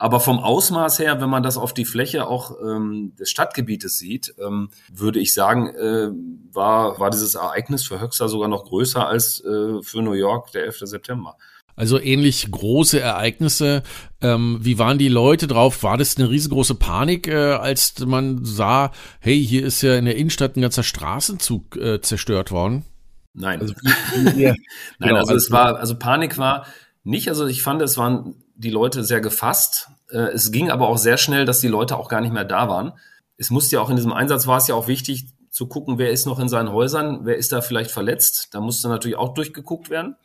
Aber 0.00 0.20
vom 0.20 0.38
Ausmaß 0.38 1.00
her, 1.00 1.20
wenn 1.20 1.28
man 1.28 1.42
das 1.42 1.56
auf 1.56 1.74
die 1.74 1.84
Fläche 1.84 2.28
auch 2.28 2.52
ähm, 2.62 3.14
des 3.18 3.30
Stadtgebietes 3.30 3.98
sieht, 3.98 4.32
ähm, 4.38 4.70
würde 4.92 5.18
ich 5.18 5.34
sagen, 5.34 5.68
äh, 5.74 6.10
war, 6.54 7.00
war 7.00 7.10
dieses 7.10 7.34
Ereignis 7.34 7.84
für 7.84 8.00
Höxter 8.00 8.28
sogar 8.28 8.48
noch 8.48 8.64
größer 8.64 9.06
als 9.06 9.42
äh, 9.44 9.82
für 9.82 10.00
New 10.00 10.12
York 10.12 10.52
der 10.52 10.64
11. 10.64 10.78
September. 10.84 11.36
Also 11.74 12.00
ähnlich 12.00 12.48
große 12.50 12.98
Ereignisse. 13.00 13.82
Ähm, 14.20 14.58
wie 14.60 14.78
waren 14.78 14.98
die 14.98 15.08
Leute 15.08 15.46
drauf? 15.46 15.82
War 15.82 15.96
das 15.96 16.16
eine 16.16 16.28
riesengroße 16.28 16.76
Panik, 16.76 17.28
äh, 17.28 17.52
als 17.52 17.94
man 18.04 18.44
sah, 18.44 18.92
hey, 19.20 19.44
hier 19.44 19.64
ist 19.64 19.82
ja 19.82 19.96
in 19.96 20.04
der 20.04 20.16
Innenstadt 20.16 20.56
ein 20.56 20.62
ganzer 20.62 20.82
Straßenzug 20.82 21.76
äh, 21.76 22.00
zerstört 22.00 22.50
worden? 22.52 22.84
Nein. 23.32 23.60
Also, 23.60 23.74
Nein, 24.16 24.56
genau, 24.98 25.20
also 25.20 25.34
es 25.34 25.50
war, 25.50 25.76
also 25.76 25.96
Panik 25.96 26.38
war 26.38 26.66
nicht. 27.04 27.28
Also 27.28 27.46
ich 27.46 27.62
fand, 27.62 27.80
es 27.82 27.96
waren 27.96 28.34
die 28.58 28.70
Leute 28.70 29.04
sehr 29.04 29.20
gefasst. 29.20 29.88
Äh, 30.10 30.32
es 30.34 30.52
ging 30.52 30.70
aber 30.70 30.88
auch 30.88 30.98
sehr 30.98 31.16
schnell, 31.16 31.44
dass 31.44 31.60
die 31.60 31.68
Leute 31.68 31.96
auch 31.96 32.08
gar 32.08 32.20
nicht 32.20 32.32
mehr 32.32 32.44
da 32.44 32.68
waren. 32.68 32.92
Es 33.36 33.50
musste 33.50 33.76
ja 33.76 33.82
auch 33.82 33.88
in 33.88 33.96
diesem 33.96 34.12
Einsatz 34.12 34.46
war 34.46 34.58
es 34.58 34.66
ja 34.66 34.74
auch 34.74 34.88
wichtig 34.88 35.28
zu 35.50 35.66
gucken, 35.66 35.98
wer 35.98 36.10
ist 36.10 36.26
noch 36.26 36.38
in 36.38 36.48
seinen 36.48 36.72
Häusern, 36.72 37.20
wer 37.22 37.36
ist 37.36 37.52
da 37.52 37.62
vielleicht 37.62 37.90
verletzt. 37.90 38.48
Da 38.52 38.60
musste 38.60 38.88
natürlich 38.88 39.16
auch 39.16 39.34
durchgeguckt 39.34 39.90
werden. 39.90 40.16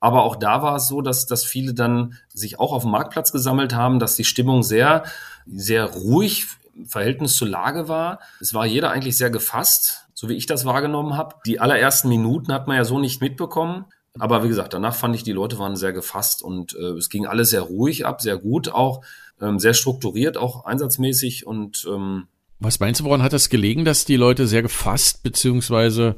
Aber 0.00 0.24
auch 0.24 0.36
da 0.36 0.62
war 0.62 0.76
es 0.76 0.88
so, 0.88 1.00
dass, 1.00 1.26
dass 1.26 1.44
viele 1.44 1.74
dann 1.74 2.18
sich 2.28 2.58
auch 2.58 2.72
auf 2.72 2.82
dem 2.82 2.90
Marktplatz 2.90 3.30
gesammelt 3.30 3.74
haben, 3.74 4.00
dass 4.00 4.16
die 4.16 4.24
Stimmung 4.24 4.62
sehr, 4.64 5.04
sehr 5.46 5.84
ruhig 5.84 6.46
im 6.74 6.86
Verhältnis 6.86 7.36
zur 7.36 7.48
Lage 7.48 7.88
war. 7.88 8.18
Es 8.40 8.52
war 8.52 8.66
jeder 8.66 8.90
eigentlich 8.90 9.16
sehr 9.16 9.30
gefasst, 9.30 10.06
so 10.14 10.28
wie 10.28 10.34
ich 10.34 10.46
das 10.46 10.64
wahrgenommen 10.64 11.16
habe. 11.16 11.36
Die 11.46 11.60
allerersten 11.60 12.08
Minuten 12.08 12.52
hat 12.52 12.66
man 12.66 12.76
ja 12.76 12.84
so 12.84 12.98
nicht 12.98 13.20
mitbekommen. 13.20 13.84
Aber 14.18 14.44
wie 14.44 14.48
gesagt, 14.48 14.74
danach 14.74 14.94
fand 14.94 15.14
ich, 15.14 15.22
die 15.22 15.32
Leute 15.32 15.58
waren 15.58 15.76
sehr 15.76 15.92
gefasst 15.92 16.42
und 16.42 16.74
äh, 16.74 16.92
es 16.98 17.08
ging 17.08 17.26
alles 17.26 17.50
sehr 17.50 17.62
ruhig 17.62 18.04
ab, 18.04 18.20
sehr 18.20 18.36
gut 18.36 18.68
auch, 18.68 19.02
ähm, 19.40 19.58
sehr 19.58 19.74
strukturiert, 19.74 20.36
auch 20.36 20.64
einsatzmäßig 20.64 21.46
und 21.46 21.86
ähm, 21.88 22.28
was 22.64 22.78
meinst 22.78 23.00
du, 23.00 23.04
woran 23.04 23.24
hat 23.24 23.32
das 23.32 23.48
gelegen, 23.48 23.84
dass 23.84 24.04
die 24.04 24.16
Leute 24.16 24.46
sehr 24.46 24.62
gefasst 24.62 25.24
beziehungsweise 25.24 26.14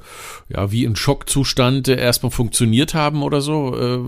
ja 0.50 0.70
wie 0.70 0.84
in 0.84 0.94
Schockzustand 0.94 1.88
erstmal 1.88 2.30
funktioniert 2.30 2.92
haben 2.92 3.22
oder 3.22 3.40
so? 3.40 3.74
Äh, 3.74 3.98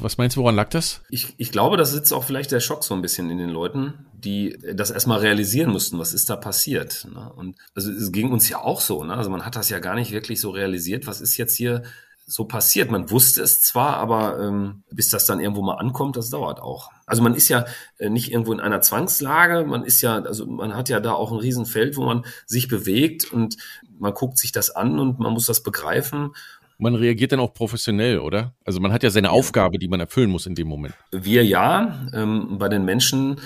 was 0.00 0.16
meinst 0.16 0.36
du, 0.36 0.40
woran 0.40 0.56
lag 0.56 0.70
das? 0.70 1.02
Ich, 1.10 1.34
ich 1.36 1.52
glaube, 1.52 1.76
das 1.76 1.92
sitzt 1.92 2.14
auch 2.14 2.24
vielleicht 2.24 2.50
der 2.50 2.60
Schock 2.60 2.82
so 2.82 2.94
ein 2.94 3.02
bisschen 3.02 3.28
in 3.28 3.36
den 3.36 3.50
Leuten, 3.50 3.92
die 4.14 4.56
das 4.74 4.90
erstmal 4.90 5.18
realisieren 5.18 5.70
mussten, 5.70 5.98
was 5.98 6.14
ist 6.14 6.30
da 6.30 6.36
passiert. 6.36 7.06
Ne? 7.12 7.30
Und 7.36 7.56
also 7.74 7.92
es 7.92 8.10
ging 8.10 8.32
uns 8.32 8.48
ja 8.48 8.62
auch 8.62 8.80
so, 8.80 9.04
ne? 9.04 9.14
Also 9.14 9.28
man 9.28 9.44
hat 9.44 9.56
das 9.56 9.68
ja 9.68 9.78
gar 9.78 9.96
nicht 9.96 10.12
wirklich 10.12 10.40
so 10.40 10.50
realisiert, 10.50 11.06
was 11.06 11.20
ist 11.20 11.36
jetzt 11.36 11.56
hier 11.56 11.82
so 12.26 12.44
passiert. 12.44 12.90
Man 12.90 13.10
wusste 13.10 13.40
es 13.40 13.62
zwar, 13.62 13.96
aber 13.96 14.40
ähm, 14.40 14.82
bis 14.90 15.08
das 15.08 15.26
dann 15.26 15.38
irgendwo 15.38 15.62
mal 15.62 15.76
ankommt, 15.76 16.16
das 16.16 16.28
dauert 16.28 16.60
auch. 16.60 16.90
Also 17.06 17.22
man 17.22 17.34
ist 17.34 17.48
ja 17.48 17.64
äh, 17.98 18.10
nicht 18.10 18.32
irgendwo 18.32 18.52
in 18.52 18.60
einer 18.60 18.80
Zwangslage, 18.80 19.64
man 19.64 19.84
ist 19.84 20.02
ja, 20.02 20.16
also 20.16 20.44
man 20.44 20.74
hat 20.74 20.88
ja 20.88 20.98
da 20.98 21.12
auch 21.12 21.30
ein 21.30 21.38
Riesenfeld, 21.38 21.96
wo 21.96 22.04
man 22.04 22.24
sich 22.44 22.66
bewegt 22.66 23.32
und 23.32 23.56
man 23.98 24.12
guckt 24.12 24.38
sich 24.38 24.50
das 24.50 24.70
an 24.70 24.98
und 24.98 25.20
man 25.20 25.32
muss 25.32 25.46
das 25.46 25.62
begreifen. 25.62 26.32
Man 26.78 26.96
reagiert 26.96 27.32
dann 27.32 27.40
auch 27.40 27.54
professionell, 27.54 28.18
oder? 28.18 28.54
Also 28.64 28.80
man 28.80 28.92
hat 28.92 29.02
ja 29.02 29.10
seine 29.10 29.30
Aufgabe, 29.30 29.78
die 29.78 29.88
man 29.88 30.00
erfüllen 30.00 30.30
muss 30.30 30.46
in 30.46 30.54
dem 30.54 30.68
Moment. 30.68 30.94
Wir 31.10 31.44
ja. 31.44 32.06
Ähm, 32.12 32.58
bei 32.58 32.68
den 32.68 32.84
Menschen, 32.84 33.40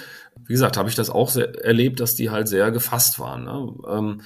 wie 0.47 0.55
gesagt, 0.55 0.77
habe 0.77 0.89
ich 0.89 0.97
das 0.97 1.11
auch 1.11 1.37
erlebt, 1.37 2.01
dass 2.01 2.17
die 2.17 2.31
halt 2.31 2.49
sehr 2.49 2.73
gefasst 2.73 3.21
waren. 3.21 3.45
Ne? 3.45 3.73
Ähm, 3.89 4.23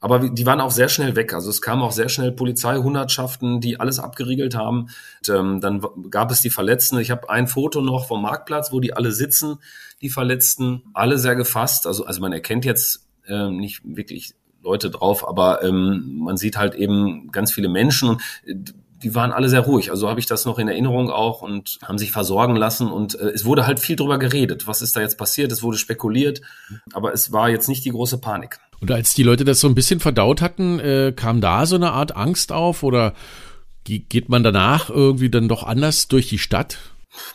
aber 0.00 0.28
die 0.30 0.46
waren 0.46 0.60
auch 0.60 0.70
sehr 0.70 0.88
schnell 0.88 1.16
weg. 1.16 1.34
Also 1.34 1.50
es 1.50 1.60
kamen 1.60 1.82
auch 1.82 1.92
sehr 1.92 2.08
schnell 2.08 2.32
Polizeihundertschaften, 2.32 3.60
die 3.60 3.80
alles 3.80 3.98
abgeriegelt 3.98 4.54
haben. 4.54 4.90
Und, 5.26 5.28
ähm, 5.28 5.60
dann 5.60 5.84
gab 6.10 6.30
es 6.30 6.40
die 6.40 6.50
Verletzten. 6.50 6.98
Ich 6.98 7.10
habe 7.10 7.28
ein 7.30 7.48
Foto 7.48 7.80
noch 7.80 8.06
vom 8.06 8.22
Marktplatz, 8.22 8.72
wo 8.72 8.80
die 8.80 8.94
alle 8.94 9.12
sitzen, 9.12 9.58
die 10.00 10.10
Verletzten, 10.10 10.82
alle 10.94 11.18
sehr 11.18 11.34
gefasst. 11.34 11.86
Also, 11.86 12.04
also 12.04 12.20
man 12.20 12.32
erkennt 12.32 12.64
jetzt 12.64 13.06
äh, 13.26 13.50
nicht 13.50 13.82
wirklich 13.84 14.34
Leute 14.62 14.90
drauf, 14.90 15.26
aber 15.26 15.62
ähm, 15.64 16.18
man 16.18 16.36
sieht 16.36 16.56
halt 16.56 16.74
eben 16.74 17.30
ganz 17.32 17.52
viele 17.52 17.68
Menschen 17.68 18.10
und 18.10 18.20
äh, 18.44 18.54
die 19.02 19.14
waren 19.14 19.30
alle 19.32 19.48
sehr 19.48 19.60
ruhig. 19.60 19.90
Also 19.92 20.08
habe 20.08 20.18
ich 20.18 20.26
das 20.26 20.44
noch 20.44 20.58
in 20.58 20.66
Erinnerung 20.66 21.08
auch 21.08 21.40
und 21.40 21.78
haben 21.84 21.98
sich 21.98 22.10
versorgen 22.10 22.56
lassen. 22.56 22.90
Und 22.90 23.14
äh, 23.14 23.28
es 23.28 23.44
wurde 23.44 23.64
halt 23.64 23.78
viel 23.78 23.94
drüber 23.94 24.18
geredet. 24.18 24.66
Was 24.66 24.82
ist 24.82 24.96
da 24.96 25.00
jetzt 25.00 25.16
passiert? 25.16 25.52
Es 25.52 25.62
wurde 25.62 25.78
spekuliert, 25.78 26.40
aber 26.92 27.12
es 27.12 27.32
war 27.32 27.48
jetzt 27.48 27.68
nicht 27.68 27.84
die 27.84 27.90
große 27.90 28.18
Panik. 28.18 28.58
Und 28.80 28.90
als 28.90 29.14
die 29.14 29.22
Leute 29.22 29.44
das 29.44 29.60
so 29.60 29.68
ein 29.68 29.74
bisschen 29.74 30.00
verdaut 30.00 30.40
hatten, 30.40 30.78
äh, 30.78 31.12
kam 31.14 31.40
da 31.40 31.66
so 31.66 31.76
eine 31.76 31.92
Art 31.92 32.16
Angst 32.16 32.52
auf 32.52 32.82
oder 32.82 33.14
geht 33.84 34.28
man 34.28 34.42
danach 34.42 34.90
irgendwie 34.90 35.30
dann 35.30 35.48
doch 35.48 35.62
anders 35.62 36.08
durch 36.08 36.28
die 36.28 36.38
Stadt? 36.38 36.78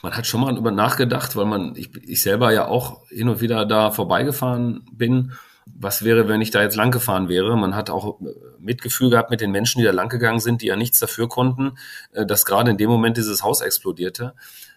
Man 0.03 0.13
hat 0.13 0.27
schon 0.27 0.41
mal 0.41 0.55
über 0.55 0.71
nachgedacht, 0.71 1.35
weil 1.35 1.45
man, 1.45 1.75
ich, 1.75 1.89
ich 2.03 2.21
selber 2.21 2.53
ja 2.53 2.67
auch 2.67 3.01
hin 3.09 3.27
und 3.27 3.41
wieder 3.41 3.65
da 3.65 3.91
vorbeigefahren 3.91 4.85
bin 4.93 5.33
was 5.65 6.03
wäre, 6.03 6.27
wenn 6.27 6.41
ich 6.41 6.51
da 6.51 6.61
jetzt 6.61 6.75
lang 6.75 6.91
gefahren 6.91 7.29
wäre? 7.29 7.55
Man 7.57 7.75
hat 7.75 7.89
auch 7.89 8.19
äh, 8.21 8.25
Mitgefühl 8.59 9.09
gehabt 9.09 9.29
mit 9.29 9.41
den 9.41 9.51
Menschen, 9.51 9.79
die 9.79 9.85
da 9.85 9.91
lang 9.91 10.09
gegangen 10.09 10.39
sind, 10.39 10.61
die 10.61 10.67
ja 10.67 10.75
nichts 10.75 10.99
dafür 10.99 11.29
konnten, 11.29 11.77
äh, 12.11 12.25
dass 12.25 12.45
gerade 12.45 12.71
in 12.71 12.77
dem 12.77 12.89
Moment 12.89 13.17
dieses 13.17 13.43
Haus 13.43 13.61
explodierte. 13.61 14.33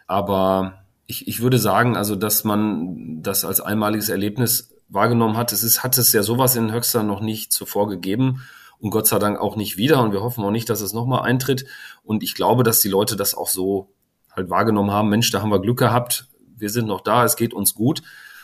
Aber 0.07 0.85
ich, 1.07 1.29
ich 1.29 1.41
würde 1.41 1.59
sagen, 1.59 1.97
also, 1.97 2.17
dass 2.17 2.45
man 2.45 3.23
das 3.23 3.45
als 3.45 3.61
einmaliges 3.61 4.09
Erlebnis 4.09 4.76
wahrgenommen 4.89 5.37
hat. 5.37 5.53
Es 5.53 5.63
ist, 5.63 5.83
hat 5.83 5.99
es 5.99 6.13
ja 6.13 6.23
sowas 6.23 6.57
in 6.57 6.73
Höxter 6.73 7.03
noch 7.03 7.21
nicht 7.21 7.53
zuvor 7.53 7.89
gegeben 7.89 8.43
und 8.79 8.91
Gott 8.91 9.07
sei 9.07 9.19
Dank 9.19 9.39
auch 9.39 9.57
nicht 9.57 9.77
wieder. 9.77 10.03
Und 10.03 10.13
wir 10.13 10.23
hoffen 10.23 10.45
auch 10.45 10.51
nicht, 10.51 10.69
dass 10.69 10.81
es 10.81 10.93
nochmal 10.93 11.23
eintritt. 11.23 11.67
Und 12.03 12.23
ich 12.23 12.35
glaube, 12.35 12.63
dass 12.63 12.81
die 12.81 12.89
Leute 12.89 13.17
das 13.17 13.35
auch 13.35 13.49
so 13.49 13.95
halt 14.35 14.51
wahrgenommen 14.51 14.91
haben. 14.91 15.09
Mensch, 15.09 15.31
da 15.31 15.41
haben 15.41 15.51
wir 15.51 15.61
Glück 15.61 15.79
gehabt. 15.79 16.29
Wir 16.57 16.71
sind 16.71 16.87
noch 16.87 17.01
da. 17.01 17.25
Es 17.25 17.37
geht 17.37 17.55
uns 17.55 17.75
gut. 17.75 18.03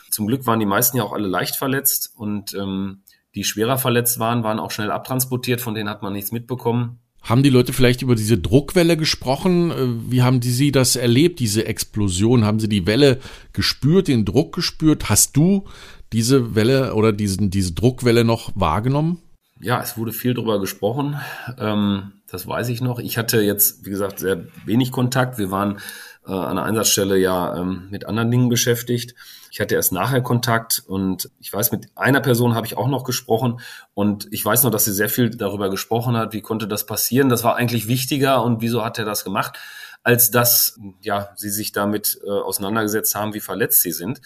Zum 0.09 0.27
Glück 0.27 0.45
waren 0.45 0.59
die 0.59 0.65
meisten 0.65 0.97
ja 0.97 1.03
auch 1.03 1.13
alle 1.13 1.27
leicht 1.27 1.55
verletzt 1.55 2.13
und 2.15 2.53
ähm, 2.53 3.01
die 3.35 3.43
schwerer 3.43 3.79
verletzt 3.79 4.19
waren, 4.19 4.43
waren 4.43 4.59
auch 4.59 4.69
schnell 4.69 4.91
abtransportiert, 4.91 5.59
von 5.59 5.73
denen 5.73 5.89
hat 5.89 6.03
man 6.03 6.13
nichts 6.13 6.31
mitbekommen. 6.31 6.99
Haben 7.23 7.41
die 7.41 7.49
Leute 7.49 7.73
vielleicht 7.73 8.01
über 8.01 8.15
diese 8.15 8.37
Druckwelle 8.37 8.97
gesprochen? 8.97 9.71
Äh, 9.71 10.11
wie 10.11 10.21
haben 10.21 10.39
die 10.39 10.51
sie 10.51 10.71
das 10.71 10.95
erlebt, 10.95 11.39
diese 11.39 11.65
Explosion? 11.65 12.45
Haben 12.45 12.59
sie 12.59 12.69
die 12.69 12.85
Welle 12.85 13.19
gespürt, 13.53 14.07
den 14.07 14.25
Druck 14.25 14.53
gespürt? 14.53 15.09
Hast 15.09 15.35
du 15.37 15.63
diese 16.13 16.55
Welle 16.55 16.93
oder 16.93 17.11
diesen, 17.11 17.49
diese 17.49 17.73
Druckwelle 17.73 18.23
noch 18.23 18.51
wahrgenommen? 18.55 19.21
Ja, 19.59 19.81
es 19.81 19.97
wurde 19.97 20.11
viel 20.11 20.33
drüber 20.33 20.59
gesprochen. 20.59 21.19
Ähm, 21.57 22.13
das 22.29 22.47
weiß 22.47 22.69
ich 22.69 22.81
noch. 22.81 22.99
Ich 22.99 23.17
hatte 23.17 23.41
jetzt, 23.41 23.85
wie 23.85 23.89
gesagt, 23.89 24.19
sehr 24.19 24.45
wenig 24.65 24.91
Kontakt. 24.91 25.37
Wir 25.37 25.51
waren 25.51 25.79
äh, 26.25 26.31
an 26.31 26.55
der 26.55 26.65
Einsatzstelle 26.65 27.17
ja 27.17 27.55
ähm, 27.55 27.87
mit 27.89 28.05
anderen 28.05 28.31
Dingen 28.31 28.49
beschäftigt. 28.49 29.15
Ich 29.51 29.59
hatte 29.59 29.75
erst 29.75 29.91
nachher 29.91 30.21
Kontakt 30.21 30.83
und 30.85 31.29
ich 31.39 31.53
weiß, 31.53 31.71
mit 31.71 31.89
einer 31.95 32.21
Person 32.21 32.55
habe 32.55 32.65
ich 32.65 32.75
auch 32.75 32.87
noch 32.87 33.03
gesprochen 33.03 33.59
und 33.93 34.27
ich 34.31 34.43
weiß 34.43 34.63
noch, 34.63 34.71
dass 34.71 34.85
sie 34.85 34.93
sehr 34.93 35.09
viel 35.09 35.29
darüber 35.29 35.69
gesprochen 35.69 36.17
hat, 36.17 36.33
wie 36.33 36.41
konnte 36.41 36.67
das 36.67 36.85
passieren. 36.85 37.29
Das 37.29 37.43
war 37.43 37.55
eigentlich 37.55 37.87
wichtiger 37.87 38.43
und 38.43 38.61
wieso 38.61 38.83
hat 38.83 38.97
er 38.97 39.05
das 39.05 39.23
gemacht, 39.23 39.59
als 40.01 40.31
dass 40.31 40.79
ja 41.01 41.29
sie 41.35 41.51
sich 41.51 41.71
damit 41.71 42.19
äh, 42.25 42.29
auseinandergesetzt 42.29 43.15
haben, 43.15 43.33
wie 43.33 43.41
verletzt 43.41 43.81
sie 43.81 43.91
sind. 43.91 44.21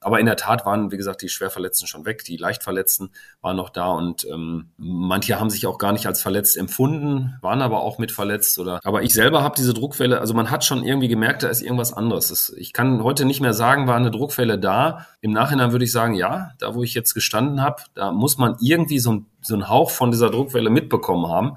Aber 0.00 0.18
in 0.18 0.26
der 0.26 0.36
Tat 0.36 0.64
waren, 0.64 0.90
wie 0.90 0.96
gesagt, 0.96 1.20
die 1.20 1.28
Schwerverletzten 1.28 1.86
schon 1.86 2.06
weg, 2.06 2.24
die 2.24 2.38
Leichtverletzten 2.38 3.10
waren 3.42 3.56
noch 3.56 3.68
da 3.68 3.88
und 3.88 4.26
ähm, 4.32 4.70
manche 4.78 5.38
haben 5.38 5.50
sich 5.50 5.66
auch 5.66 5.76
gar 5.76 5.92
nicht 5.92 6.06
als 6.06 6.22
verletzt 6.22 6.56
empfunden, 6.56 7.34
waren 7.42 7.60
aber 7.60 7.82
auch 7.82 7.98
mit 7.98 8.10
verletzt 8.10 8.58
oder. 8.58 8.80
Aber 8.82 9.02
ich 9.02 9.12
selber 9.12 9.42
habe 9.42 9.56
diese 9.56 9.74
Druckwelle, 9.74 10.18
also 10.18 10.32
man 10.32 10.50
hat 10.50 10.64
schon 10.64 10.84
irgendwie 10.84 11.08
gemerkt, 11.08 11.42
da 11.42 11.48
ist 11.48 11.60
irgendwas 11.60 11.92
anderes. 11.92 12.54
Ich 12.56 12.72
kann 12.72 13.04
heute 13.04 13.26
nicht 13.26 13.42
mehr 13.42 13.52
sagen, 13.52 13.86
war 13.86 13.96
eine 13.96 14.10
Druckwelle 14.10 14.58
da. 14.58 15.06
Im 15.20 15.32
Nachhinein 15.32 15.72
würde 15.72 15.84
ich 15.84 15.92
sagen, 15.92 16.14
ja, 16.14 16.52
da 16.58 16.74
wo 16.74 16.82
ich 16.82 16.94
jetzt 16.94 17.12
gestanden 17.12 17.60
habe, 17.60 17.82
da 17.94 18.10
muss 18.10 18.38
man 18.38 18.56
irgendwie 18.60 19.00
so, 19.00 19.24
so 19.42 19.54
einen 19.54 19.68
Hauch 19.68 19.90
von 19.90 20.10
dieser 20.10 20.30
Druckwelle 20.30 20.70
mitbekommen 20.70 21.30
haben. 21.30 21.56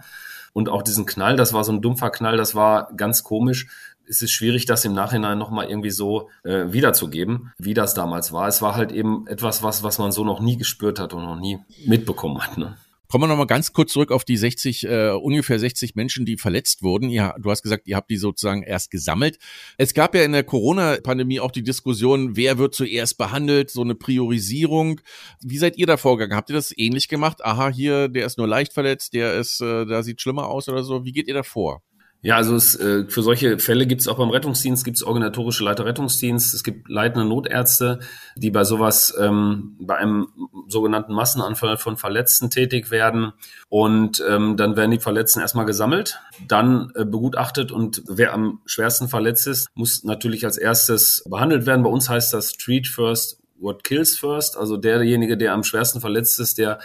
Und 0.51 0.69
auch 0.69 0.83
diesen 0.83 1.07
Knall, 1.07 1.35
das 1.35 1.53
war 1.53 1.63
so 1.63 1.71
ein 1.71 1.81
dumpfer 1.81 2.11
Knall, 2.11 2.37
das 2.37 2.53
war 2.53 2.91
ganz 2.95 3.23
komisch 3.23 3.67
es 4.07 4.21
ist 4.21 4.31
schwierig, 4.31 4.65
das 4.65 4.85
im 4.85 4.93
Nachhinein 4.93 5.37
nochmal 5.37 5.69
irgendwie 5.69 5.91
so 5.91 6.29
äh, 6.43 6.71
wiederzugeben, 6.71 7.51
wie 7.57 7.73
das 7.73 7.93
damals 7.93 8.31
war. 8.31 8.47
Es 8.47 8.61
war 8.61 8.75
halt 8.75 8.91
eben 8.91 9.27
etwas, 9.27 9.63
was, 9.63 9.83
was 9.83 9.99
man 9.99 10.11
so 10.11 10.23
noch 10.23 10.39
nie 10.39 10.57
gespürt 10.57 10.99
hat 10.99 11.13
und 11.13 11.23
noch 11.23 11.39
nie 11.39 11.59
mitbekommen 11.85 12.39
hat. 12.41 12.57
Ne? 12.57 12.77
Kommen 13.13 13.25
wir 13.25 13.27
nochmal 13.27 13.45
ganz 13.45 13.73
kurz 13.73 13.93
zurück 13.93 14.11
auf 14.11 14.25
die 14.25 14.37
60, 14.37 14.85
äh, 14.85 15.11
ungefähr 15.11 15.59
60 15.59 15.93
Menschen, 15.93 16.25
die 16.25 16.35
verletzt 16.35 16.81
wurden. 16.81 17.09
Ihr, 17.09 17.35
du 17.37 17.51
hast 17.51 17.61
gesagt, 17.61 17.85
ihr 17.85 17.95
habt 17.95 18.09
die 18.09 18.17
sozusagen 18.17 18.63
erst 18.63 18.89
gesammelt. 18.89 19.37
Es 19.77 19.93
gab 19.93 20.15
ja 20.15 20.23
in 20.23 20.31
der 20.31 20.43
Corona-Pandemie 20.43 21.39
auch 21.39 21.51
die 21.51 21.61
Diskussion, 21.61 22.35
wer 22.35 22.57
wird 22.57 22.73
zuerst 22.73 23.19
behandelt, 23.19 23.69
so 23.69 23.81
eine 23.81 23.93
Priorisierung. 23.93 24.99
Wie 25.41 25.59
seid 25.59 25.77
ihr 25.77 25.85
da 25.85 25.97
vorgegangen? 25.97 26.35
Habt 26.35 26.49
ihr 26.49 26.55
das 26.55 26.75
ähnlich 26.75 27.07
gemacht? 27.07 27.45
Aha, 27.45 27.69
hier, 27.69 28.07
der 28.07 28.25
ist 28.25 28.39
nur 28.39 28.47
leicht 28.47 28.73
verletzt, 28.73 29.13
der 29.13 29.35
ist, 29.35 29.61
äh, 29.61 29.85
da 29.85 30.01
sieht 30.01 30.19
schlimmer 30.19 30.47
aus 30.47 30.67
oder 30.67 30.83
so. 30.83 31.05
Wie 31.05 31.11
geht 31.11 31.27
ihr 31.27 31.35
da 31.35 31.43
vor? 31.43 31.83
Ja, 32.25 32.37
also 32.37 32.55
es, 32.55 32.79
äh, 32.79 33.05
für 33.09 33.21
solche 33.21 33.59
Fälle 33.59 33.85
gibt 33.85 33.99
es 33.99 34.07
auch 34.07 34.17
beim 34.17 34.29
Rettungsdienst 34.29 34.85
gibt's 34.85 35.03
organisatorische 35.03 35.65
Leiter 35.65 35.85
Rettungsdienst. 35.85 36.53
Es 36.53 36.63
gibt 36.63 36.87
leitende 36.87 37.27
Notärzte, 37.27 37.99
die 38.37 38.49
bei 38.49 38.63
sowas, 38.63 39.13
ähm, 39.19 39.75
bei 39.81 39.97
einem 39.97 40.29
sogenannten 40.69 41.13
Massenanfall 41.13 41.75
von 41.75 41.97
Verletzten 41.97 42.49
tätig 42.49 42.91
werden. 42.91 43.33
Und 43.67 44.23
ähm, 44.25 44.55
dann 44.55 44.77
werden 44.77 44.91
die 44.91 44.99
Verletzten 44.99 45.41
erstmal 45.41 45.65
gesammelt, 45.65 46.21
dann 46.47 46.93
äh, 46.95 47.03
begutachtet 47.03 47.73
und 47.73 48.01
wer 48.07 48.33
am 48.33 48.61
schwersten 48.65 49.09
verletzt 49.09 49.47
ist, 49.47 49.67
muss 49.75 50.05
natürlich 50.05 50.45
als 50.45 50.57
erstes 50.57 51.25
behandelt 51.29 51.65
werden. 51.65 51.83
Bei 51.83 51.89
uns 51.89 52.07
heißt 52.07 52.33
das 52.33 52.53
Treat 52.53 52.87
First, 52.87 53.41
What 53.59 53.83
Kills 53.83 54.17
First. 54.17 54.55
Also 54.55 54.77
derjenige, 54.77 55.35
der 55.35 55.51
am 55.51 55.65
schwersten 55.65 55.99
verletzt 55.99 56.39
ist, 56.39 56.57
der 56.57 56.79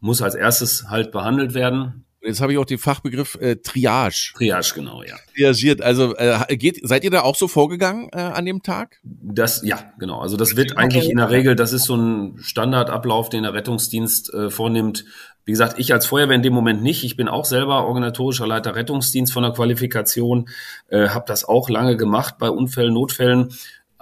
muss 0.00 0.22
als 0.22 0.34
erstes 0.34 0.88
halt 0.88 1.12
behandelt 1.12 1.52
werden. 1.52 2.06
Jetzt 2.24 2.40
habe 2.40 2.52
ich 2.52 2.58
auch 2.58 2.64
den 2.64 2.78
Fachbegriff 2.78 3.36
äh, 3.40 3.56
Triage. 3.56 4.32
Triage, 4.34 4.72
genau, 4.74 5.02
ja. 5.02 5.16
Triagiert. 5.34 5.82
Also 5.82 6.14
äh, 6.16 6.56
geht, 6.56 6.80
seid 6.82 7.02
ihr 7.02 7.10
da 7.10 7.22
auch 7.22 7.34
so 7.34 7.48
vorgegangen 7.48 8.08
äh, 8.12 8.20
an 8.20 8.44
dem 8.46 8.62
Tag? 8.62 8.98
Das, 9.02 9.62
ja, 9.64 9.92
genau. 9.98 10.20
Also 10.20 10.36
das 10.36 10.56
wird 10.56 10.76
eigentlich 10.76 11.10
in 11.10 11.16
der 11.16 11.30
Regel, 11.30 11.56
das 11.56 11.72
ist 11.72 11.84
so 11.84 11.96
ein 11.96 12.38
Standardablauf, 12.38 13.28
den 13.28 13.42
der 13.42 13.54
Rettungsdienst 13.54 14.32
äh, 14.32 14.50
vornimmt. 14.50 15.04
Wie 15.44 15.50
gesagt, 15.50 15.80
ich 15.80 15.92
als 15.92 16.06
Feuerwehr 16.06 16.36
in 16.36 16.42
dem 16.42 16.52
Moment 16.52 16.82
nicht. 16.82 17.02
Ich 17.02 17.16
bin 17.16 17.28
auch 17.28 17.44
selber 17.44 17.86
organisatorischer 17.86 18.46
Leiter 18.46 18.76
Rettungsdienst 18.76 19.32
von 19.32 19.42
der 19.42 19.52
Qualifikation, 19.52 20.48
äh, 20.88 21.08
habe 21.08 21.24
das 21.26 21.44
auch 21.44 21.68
lange 21.68 21.96
gemacht 21.96 22.36
bei 22.38 22.48
Unfällen, 22.48 22.94
Notfällen. 22.94 23.48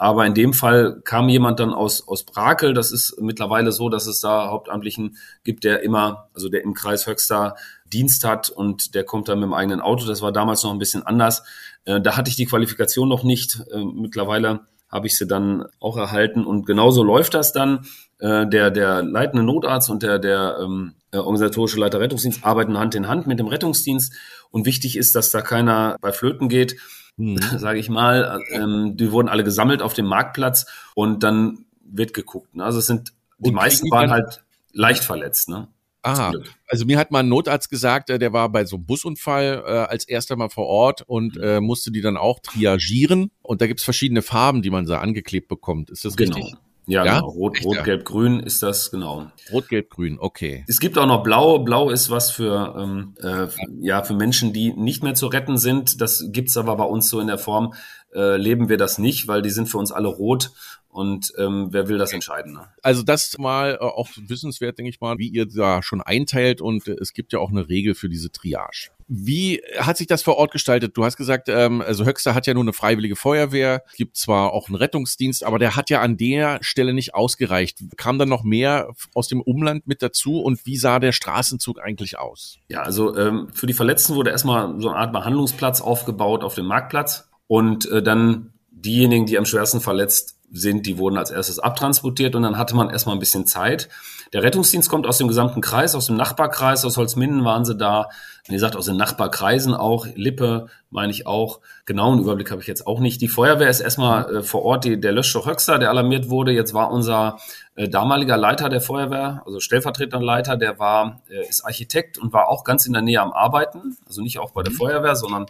Aber 0.00 0.24
in 0.24 0.32
dem 0.32 0.54
Fall 0.54 1.02
kam 1.04 1.28
jemand 1.28 1.60
dann 1.60 1.74
aus, 1.74 2.08
aus 2.08 2.24
Brakel. 2.24 2.72
Das 2.72 2.90
ist 2.90 3.20
mittlerweile 3.20 3.70
so, 3.70 3.90
dass 3.90 4.06
es 4.06 4.20
da 4.20 4.48
Hauptamtlichen 4.48 5.18
gibt, 5.44 5.62
der 5.62 5.82
immer, 5.82 6.30
also 6.32 6.48
der 6.48 6.62
im 6.62 6.72
Kreis 6.72 7.06
Höxter 7.06 7.54
Dienst 7.92 8.24
hat 8.24 8.48
und 8.48 8.94
der 8.94 9.04
kommt 9.04 9.28
dann 9.28 9.40
mit 9.40 9.46
dem 9.46 9.54
eigenen 9.54 9.80
Auto. 9.80 10.06
Das 10.06 10.22
war 10.22 10.32
damals 10.32 10.62
noch 10.62 10.72
ein 10.72 10.78
bisschen 10.78 11.04
anders. 11.04 11.42
Äh, 11.84 12.00
da 12.00 12.16
hatte 12.16 12.30
ich 12.30 12.36
die 12.36 12.46
Qualifikation 12.46 13.08
noch 13.08 13.22
nicht. 13.22 13.62
Äh, 13.72 13.84
mittlerweile 13.84 14.60
habe 14.88 15.06
ich 15.06 15.16
sie 15.16 15.26
dann 15.26 15.66
auch 15.78 15.96
erhalten 15.96 16.44
und 16.44 16.66
genauso 16.66 17.02
läuft 17.02 17.34
das 17.34 17.52
dann. 17.52 17.86
Äh, 18.18 18.46
der, 18.46 18.70
der 18.70 19.02
leitende 19.02 19.42
Notarzt 19.44 19.90
und 19.90 20.02
der, 20.02 20.18
der 20.18 20.58
ähm, 20.62 20.94
organisatorische 21.12 21.78
Leiter 21.78 22.00
Rettungsdienst 22.00 22.44
arbeiten 22.44 22.78
Hand 22.78 22.94
in 22.94 23.08
Hand 23.08 23.26
mit 23.26 23.38
dem 23.38 23.46
Rettungsdienst 23.46 24.12
und 24.50 24.66
wichtig 24.66 24.96
ist, 24.96 25.14
dass 25.14 25.30
da 25.30 25.42
keiner 25.42 25.96
bei 26.00 26.12
Flöten 26.12 26.48
geht, 26.48 26.76
mhm. 27.16 27.40
sage 27.58 27.78
ich 27.78 27.88
mal. 27.88 28.40
Ähm, 28.50 28.96
die 28.96 29.10
wurden 29.12 29.28
alle 29.28 29.44
gesammelt 29.44 29.82
auf 29.82 29.94
dem 29.94 30.06
Marktplatz 30.06 30.66
und 30.94 31.22
dann 31.22 31.64
wird 31.82 32.14
geguckt. 32.14 32.54
Ne? 32.54 32.64
Also 32.64 32.78
es 32.78 32.86
sind 32.86 33.12
die 33.38 33.50
und 33.50 33.56
meisten 33.56 33.90
waren 33.90 34.10
halt 34.10 34.44
leicht 34.72 35.04
verletzt. 35.04 35.48
Ne? 35.48 35.68
Ah, 36.02 36.32
also 36.66 36.86
mir 36.86 36.98
hat 36.98 37.10
mal 37.10 37.20
ein 37.20 37.28
Notarzt 37.28 37.68
gesagt, 37.68 38.10
äh, 38.10 38.18
der 38.18 38.32
war 38.32 38.48
bei 38.48 38.64
so 38.64 38.76
einem 38.76 38.86
Busunfall 38.86 39.62
äh, 39.66 39.70
als 39.70 40.08
erster 40.08 40.36
mal 40.36 40.48
vor 40.48 40.66
Ort 40.66 41.02
und 41.02 41.36
mhm. 41.36 41.42
äh, 41.42 41.60
musste 41.60 41.90
die 41.90 42.00
dann 42.00 42.16
auch 42.16 42.40
triagieren. 42.40 43.30
Und 43.42 43.60
da 43.60 43.66
gibt's 43.66 43.84
verschiedene 43.84 44.22
Farben, 44.22 44.62
die 44.62 44.70
man 44.70 44.86
da 44.86 45.00
angeklebt 45.00 45.48
bekommt. 45.48 45.90
Ist 45.90 46.04
das 46.04 46.16
genau. 46.16 46.36
richtig? 46.36 46.54
Ja, 46.86 47.04
ja? 47.04 47.16
Genau. 47.16 47.28
Rot, 47.28 47.56
Echt, 47.56 47.66
Rot, 47.66 47.84
Gelb, 47.84 48.04
Grün 48.04 48.40
ist 48.40 48.62
das, 48.62 48.90
genau. 48.90 49.30
Rot, 49.52 49.68
Gelb, 49.68 49.90
Grün, 49.90 50.18
okay. 50.18 50.64
Es 50.66 50.80
gibt 50.80 50.98
auch 50.98 51.06
noch 51.06 51.22
Blau. 51.22 51.60
Blau 51.60 51.90
ist 51.90 52.10
was 52.10 52.30
für, 52.30 52.74
ähm, 52.78 53.14
äh, 53.22 53.46
ja, 53.80 54.02
für 54.02 54.14
Menschen, 54.14 54.52
die 54.52 54.72
nicht 54.72 55.02
mehr 55.02 55.14
zu 55.14 55.26
retten 55.26 55.58
sind. 55.58 56.00
Das 56.00 56.24
gibt's 56.30 56.56
aber 56.56 56.76
bei 56.76 56.84
uns 56.84 57.08
so 57.08 57.20
in 57.20 57.28
der 57.28 57.38
Form, 57.38 57.74
äh, 58.14 58.36
leben 58.36 58.68
wir 58.68 58.76
das 58.76 58.98
nicht, 58.98 59.28
weil 59.28 59.42
die 59.42 59.50
sind 59.50 59.68
für 59.68 59.78
uns 59.78 59.92
alle 59.92 60.08
rot 60.08 60.50
und 60.90 61.32
ähm, 61.38 61.68
wer 61.70 61.88
will 61.88 61.98
das 61.98 62.12
entscheiden? 62.12 62.52
Ne? 62.52 62.68
Also 62.82 63.02
das 63.02 63.38
mal 63.38 63.74
äh, 63.74 63.84
auch 63.84 64.08
wissenswert, 64.16 64.78
denke 64.78 64.90
ich 64.90 65.00
mal, 65.00 65.18
wie 65.18 65.28
ihr 65.28 65.46
da 65.46 65.82
schon 65.82 66.00
einteilt 66.00 66.60
und 66.60 66.86
äh, 66.88 66.96
es 67.00 67.12
gibt 67.12 67.32
ja 67.32 67.38
auch 67.38 67.50
eine 67.50 67.68
Regel 67.68 67.94
für 67.94 68.08
diese 68.08 68.30
Triage. 68.30 68.90
Wie 69.12 69.60
hat 69.78 69.96
sich 69.96 70.06
das 70.06 70.22
vor 70.22 70.36
Ort 70.36 70.52
gestaltet? 70.52 70.96
Du 70.96 71.04
hast 71.04 71.16
gesagt, 71.16 71.48
ähm, 71.48 71.80
also 71.80 72.04
Höxter 72.04 72.34
hat 72.34 72.46
ja 72.46 72.54
nur 72.54 72.62
eine 72.62 72.72
freiwillige 72.72 73.16
Feuerwehr, 73.16 73.82
gibt 73.96 74.16
zwar 74.16 74.52
auch 74.52 74.68
einen 74.68 74.76
Rettungsdienst, 74.76 75.44
aber 75.44 75.58
der 75.58 75.74
hat 75.74 75.90
ja 75.90 76.00
an 76.00 76.16
der 76.16 76.58
Stelle 76.62 76.92
nicht 76.92 77.14
ausgereicht. 77.14 77.78
Kam 77.96 78.18
dann 78.18 78.28
noch 78.28 78.44
mehr 78.44 78.90
aus 79.14 79.28
dem 79.28 79.40
Umland 79.40 79.86
mit 79.86 80.02
dazu 80.02 80.40
und 80.40 80.64
wie 80.64 80.76
sah 80.76 80.98
der 81.00 81.12
Straßenzug 81.12 81.80
eigentlich 81.80 82.18
aus? 82.18 82.58
Ja, 82.68 82.82
also 82.82 83.16
ähm, 83.16 83.48
für 83.52 83.66
die 83.66 83.74
Verletzten 83.74 84.14
wurde 84.14 84.30
erstmal 84.30 84.80
so 84.80 84.90
eine 84.90 84.98
Art 84.98 85.12
Behandlungsplatz 85.12 85.80
aufgebaut 85.80 86.44
auf 86.44 86.54
dem 86.54 86.66
Marktplatz 86.66 87.28
und 87.48 87.90
äh, 87.90 88.02
dann 88.02 88.49
diejenigen, 88.80 89.26
die 89.26 89.38
am 89.38 89.46
schwersten 89.46 89.80
verletzt 89.80 90.36
sind, 90.52 90.86
die 90.86 90.98
wurden 90.98 91.16
als 91.16 91.30
erstes 91.30 91.58
abtransportiert 91.58 92.34
und 92.34 92.42
dann 92.42 92.58
hatte 92.58 92.74
man 92.74 92.90
erstmal 92.90 93.14
ein 93.14 93.20
bisschen 93.20 93.46
Zeit. 93.46 93.88
Der 94.32 94.42
Rettungsdienst 94.42 94.88
kommt 94.88 95.06
aus 95.06 95.18
dem 95.18 95.28
gesamten 95.28 95.60
Kreis, 95.60 95.94
aus 95.94 96.06
dem 96.06 96.16
Nachbarkreis, 96.16 96.84
aus 96.84 96.96
Holzminden 96.96 97.44
waren 97.44 97.64
sie 97.64 97.76
da. 97.76 98.08
Wie 98.46 98.54
gesagt, 98.54 98.76
aus 98.76 98.86
den 98.86 98.96
Nachbarkreisen 98.96 99.74
auch, 99.74 100.06
Lippe 100.14 100.66
meine 100.88 101.12
ich 101.12 101.26
auch. 101.26 101.60
Genauen 101.84 102.20
Überblick 102.20 102.50
habe 102.50 102.60
ich 102.60 102.66
jetzt 102.66 102.86
auch 102.86 103.00
nicht. 103.00 103.20
Die 103.20 103.28
Feuerwehr 103.28 103.68
ist 103.68 103.80
erstmal 103.80 104.36
äh, 104.36 104.42
vor 104.42 104.62
Ort, 104.62 104.84
die, 104.84 105.00
der 105.00 105.12
Löschstoff 105.12 105.46
Höxter, 105.46 105.78
der 105.78 105.90
alarmiert 105.90 106.30
wurde. 106.30 106.52
Jetzt 106.52 106.74
war 106.74 106.90
unser 106.90 107.38
äh, 107.74 107.88
damaliger 107.88 108.36
Leiter 108.36 108.68
der 108.68 108.80
Feuerwehr, 108.80 109.42
also 109.46 109.60
stellvertretender 109.60 110.24
Leiter, 110.24 110.56
der 110.56 110.78
war, 110.78 111.22
äh, 111.28 111.48
ist 111.48 111.64
Architekt 111.64 112.18
und 112.18 112.32
war 112.32 112.48
auch 112.48 112.64
ganz 112.64 112.86
in 112.86 112.92
der 112.92 113.02
Nähe 113.02 113.20
am 113.20 113.32
Arbeiten. 113.32 113.96
Also 114.06 114.22
nicht 114.22 114.38
auch 114.38 114.52
bei 114.52 114.62
der 114.62 114.72
mhm. 114.72 114.76
Feuerwehr, 114.76 115.16
sondern 115.16 115.46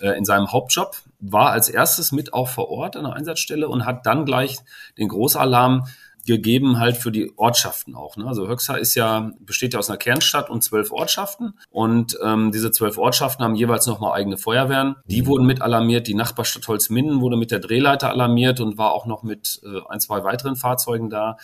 in 0.00 0.24
seinem 0.24 0.52
Hauptjob, 0.52 0.96
war 1.20 1.50
als 1.50 1.68
erstes 1.68 2.12
mit 2.12 2.34
auch 2.34 2.48
vor 2.48 2.70
Ort 2.70 2.96
an 2.96 3.04
der 3.04 3.12
Einsatzstelle 3.14 3.68
und 3.68 3.84
hat 3.84 4.06
dann 4.06 4.24
gleich 4.24 4.58
den 4.98 5.08
Großalarm 5.08 5.86
gegeben 6.26 6.78
halt 6.78 6.96
für 6.96 7.10
die 7.10 7.32
Ortschaften 7.36 7.94
auch. 7.94 8.16
Ne? 8.16 8.26
Also 8.26 8.48
Höxter 8.48 8.78
ist 8.78 8.94
ja, 8.94 9.32
besteht 9.40 9.74
ja 9.74 9.78
aus 9.78 9.90
einer 9.90 9.98
Kernstadt 9.98 10.50
und 10.50 10.62
zwölf 10.62 10.92
Ortschaften 10.92 11.54
und 11.70 12.16
ähm, 12.22 12.52
diese 12.52 12.70
zwölf 12.70 12.98
Ortschaften 12.98 13.44
haben 13.44 13.54
jeweils 13.54 13.86
nochmal 13.86 14.12
eigene 14.12 14.38
Feuerwehren. 14.38 14.96
Die 15.06 15.22
mhm. 15.22 15.26
wurden 15.26 15.46
mit 15.46 15.62
alarmiert, 15.62 16.06
die 16.06 16.14
Nachbarstadt 16.14 16.68
Holzminden 16.68 17.20
wurde 17.20 17.36
mit 17.36 17.50
der 17.50 17.58
Drehleiter 17.58 18.10
alarmiert 18.10 18.60
und 18.60 18.78
war 18.78 18.92
auch 18.92 19.06
noch 19.06 19.22
mit 19.22 19.60
äh, 19.64 19.80
ein, 19.88 20.00
zwei 20.00 20.22
weiteren 20.22 20.56
Fahrzeugen 20.56 21.10
da. 21.10 21.36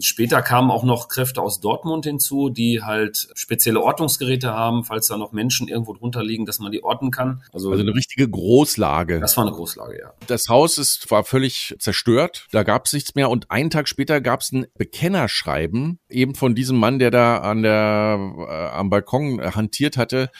Später 0.00 0.42
kamen 0.42 0.70
auch 0.70 0.84
noch 0.84 1.08
Kräfte 1.08 1.40
aus 1.40 1.60
Dortmund 1.60 2.04
hinzu, 2.04 2.50
die 2.50 2.82
halt 2.82 3.28
spezielle 3.34 3.80
Ortungsgeräte 3.80 4.52
haben, 4.52 4.84
falls 4.84 5.08
da 5.08 5.16
noch 5.16 5.32
Menschen 5.32 5.68
irgendwo 5.68 5.94
drunter 5.94 6.22
liegen, 6.22 6.46
dass 6.46 6.58
man 6.58 6.72
die 6.72 6.82
orten 6.82 7.10
kann. 7.10 7.42
Also, 7.52 7.70
also 7.70 7.82
eine 7.82 7.94
richtige 7.94 8.28
Großlage. 8.28 9.20
Das 9.20 9.36
war 9.36 9.46
eine 9.46 9.54
Großlage, 9.54 9.98
ja. 9.98 10.12
Das 10.26 10.48
Haus 10.48 10.78
ist, 10.78 11.10
war 11.10 11.24
völlig 11.24 11.74
zerstört, 11.78 12.46
da 12.52 12.62
gab 12.62 12.86
es 12.86 12.92
nichts 12.92 13.14
mehr 13.14 13.30
und 13.30 13.50
einen 13.50 13.70
Tag 13.70 13.88
später 13.88 14.20
gab 14.20 14.40
es 14.40 14.52
ein 14.52 14.66
Bekennerschreiben, 14.76 15.98
eben 16.08 16.34
von 16.34 16.54
diesem 16.54 16.78
Mann, 16.78 16.98
der 16.98 17.10
da 17.10 17.38
an 17.38 17.62
der, 17.62 18.18
äh, 18.48 18.76
am 18.76 18.90
Balkon 18.90 19.40
hantiert 19.54 19.96
hatte, 19.96 20.30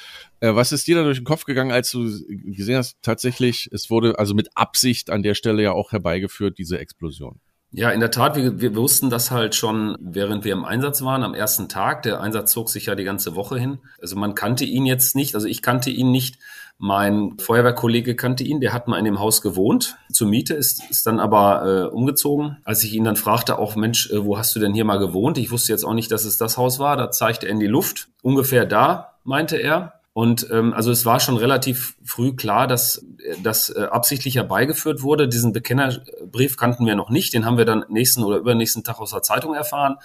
äh, 0.41 0.55
was 0.55 0.73
ist 0.73 0.87
dir 0.87 0.97
da 0.97 1.03
durch 1.03 1.19
den 1.19 1.25
Kopf 1.25 1.45
gegangen, 1.45 1.73
als 1.73 1.91
du 1.91 2.05
gesehen 2.29 2.77
hast, 2.77 2.97
tatsächlich, 3.03 3.69
es 3.73 3.91
wurde 3.91 4.19
also 4.19 4.35
mit 4.35 4.49
Absicht 4.55 5.11
an 5.11 5.23
der 5.23 5.35
Stelle 5.35 5.63
ja 5.63 5.73
auch 5.73 5.93
herbeigeführt, 5.93 6.59
diese 6.59 6.79
Explosion? 6.79 7.41
Ja, 7.77 7.91
in 7.91 8.01
der 8.01 8.11
Tat, 8.11 8.37
wir, 8.37 8.59
wir 8.59 8.75
wussten 8.75 9.11
das 9.11 9.31
halt 9.31 9.55
schon, 9.55 9.99
während 10.01 10.47
wir 10.47 10.55
im 10.55 10.65
Einsatz 10.65 11.03
waren, 11.03 11.23
am 11.23 11.35
ersten 11.35 11.69
Tag. 11.69 12.05
Der 12.05 12.23
Einsatz 12.23 12.51
zog 12.53 12.71
sich 12.71 12.87
ja 12.87 12.95
die 12.95 13.05
ganze 13.05 13.37
Woche 13.37 13.59
hin. 13.59 13.81
Also 14.01 14.17
man 14.17 14.35
kannte 14.35 14.65
ihn 14.65 14.87
jetzt 14.87 15.15
nicht, 15.15 15.35
also 15.35 15.47
ich 15.47 15.61
kannte 15.61 15.91
ihn 15.91 16.11
nicht. 16.11 16.39
Mein 16.79 17.37
Feuerwehrkollege 17.39 18.17
kannte 18.17 18.45
ihn, 18.45 18.63
der 18.63 18.73
hat 18.73 18.89
mal 18.89 18.99
in 18.99 19.05
dem 19.05 19.21
Haus 19.21 19.43
gewohnt, 19.43 19.99
zur 20.11 20.27
Miete, 20.27 20.55
ist, 20.55 20.91
ist 20.91 21.07
dann 21.07 21.21
aber 21.21 21.67
äh, 21.67 21.95
umgezogen. 21.95 22.57
Als 22.65 22.83
ich 22.83 22.95
ihn 22.95 23.05
dann 23.05 23.17
fragte, 23.17 23.59
auch 23.59 23.77
Mensch, 23.77 24.11
äh, 24.11 24.25
wo 24.25 24.39
hast 24.39 24.57
du 24.57 24.61
denn 24.61 24.73
hier 24.73 24.87
mal 24.87 24.99
gewohnt? 24.99 25.37
Ich 25.37 25.51
wusste 25.51 25.73
jetzt 25.73 25.85
auch 25.85 25.93
nicht, 25.93 26.11
dass 26.11 26.25
es 26.25 26.39
das 26.39 26.57
Haus 26.57 26.79
war. 26.79 26.97
Da 26.97 27.11
zeigte 27.11 27.45
er 27.45 27.53
in 27.53 27.61
die 27.61 27.67
Luft. 27.67 28.09
Ungefähr 28.23 28.65
da, 28.65 29.19
meinte 29.23 29.59
er. 29.59 29.96
Und 30.17 30.49
ähm, 30.51 30.73
also 30.73 30.91
es 30.91 31.05
war 31.05 31.21
schon 31.21 31.37
relativ 31.37 31.95
früh 32.03 32.35
klar, 32.35 32.67
dass 32.67 33.05
das 33.43 33.69
äh, 33.69 33.83
absichtlich 33.83 34.37
herbeigeführt 34.37 35.03
wurde. 35.03 35.29
Diesen 35.29 35.53
Bekennerbrief 35.53 36.57
kannten 36.57 36.87
wir 36.87 36.95
noch 36.95 37.11
nicht. 37.11 37.35
Den 37.35 37.45
haben 37.45 37.59
wir 37.59 37.67
dann 37.67 37.85
nächsten 37.91 38.25
oder 38.25 38.39
übernächsten 38.39 38.83
Tag 38.83 38.99
aus 38.99 39.11
der 39.11 39.21
Zeitung 39.21 39.55
erfahren. 39.55 39.97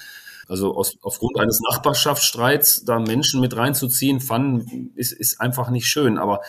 Also 0.50 0.76
aus, 0.76 0.98
aufgrund 1.02 1.40
eines 1.40 1.62
Nachbarschaftsstreits 1.62 2.84
da 2.84 3.00
Menschen 3.00 3.40
mit 3.40 3.56
reinzuziehen, 3.56 4.20
fanden, 4.20 4.92
ist, 4.96 5.14
ist 5.14 5.40
einfach 5.40 5.70
nicht 5.70 5.86
schön. 5.86 6.18
Aber 6.18 6.42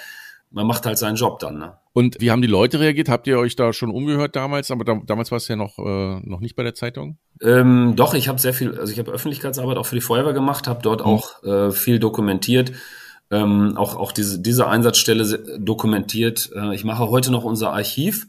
man 0.51 0.67
macht 0.67 0.85
halt 0.85 0.99
seinen 0.99 1.15
Job 1.15 1.39
dann. 1.39 1.59
Ne? 1.59 1.79
Und 1.93 2.21
wie 2.21 2.33
haben 2.33 2.43
die 2.43 2.49
Leute 2.49 2.81
reagiert? 2.81 3.09
Habt 3.09 3.29
ihr 3.29 3.39
euch 3.39 3.55
da 3.55 3.73
schon 3.73 3.93
umgehört 3.93 4.35
damals? 4.35 4.73
Aber 4.73 4.83
da, 4.83 5.01
damals 5.07 5.31
war 5.31 5.37
es 5.37 5.47
ja 5.47 5.55
noch, 5.55 5.79
äh, 5.79 6.19
noch 6.25 6.41
nicht 6.41 6.57
bei 6.57 6.65
der 6.65 6.75
Zeitung? 6.75 7.17
Ähm, 7.41 7.93
doch, 7.95 8.15
ich 8.15 8.27
habe 8.27 8.41
sehr 8.41 8.55
viel, 8.55 8.77
also 8.77 8.93
ich 8.93 8.99
habe 8.99 9.13
Öffentlichkeitsarbeit 9.13 9.77
auch 9.77 9.87
für 9.87 9.95
die 9.95 10.01
Feuerwehr 10.01 10.33
gemacht, 10.33 10.67
habe 10.67 10.83
dort 10.83 11.03
mhm. 11.03 11.07
auch 11.07 11.45
äh, 11.45 11.71
viel 11.71 12.01
dokumentiert 12.01 12.73
ähm, 13.33 13.77
auch, 13.77 13.97
auch 13.97 14.13
diese, 14.13 14.39
diese 14.39 14.69
Einsatzstelle 14.69 15.59
dokumentiert. 15.59 16.51
Äh, 16.55 16.75
ich 16.75 16.85
mache 16.85 17.09
heute 17.09 17.33
noch 17.33 17.45
unser 17.45 17.73
Archiv. 17.73 18.29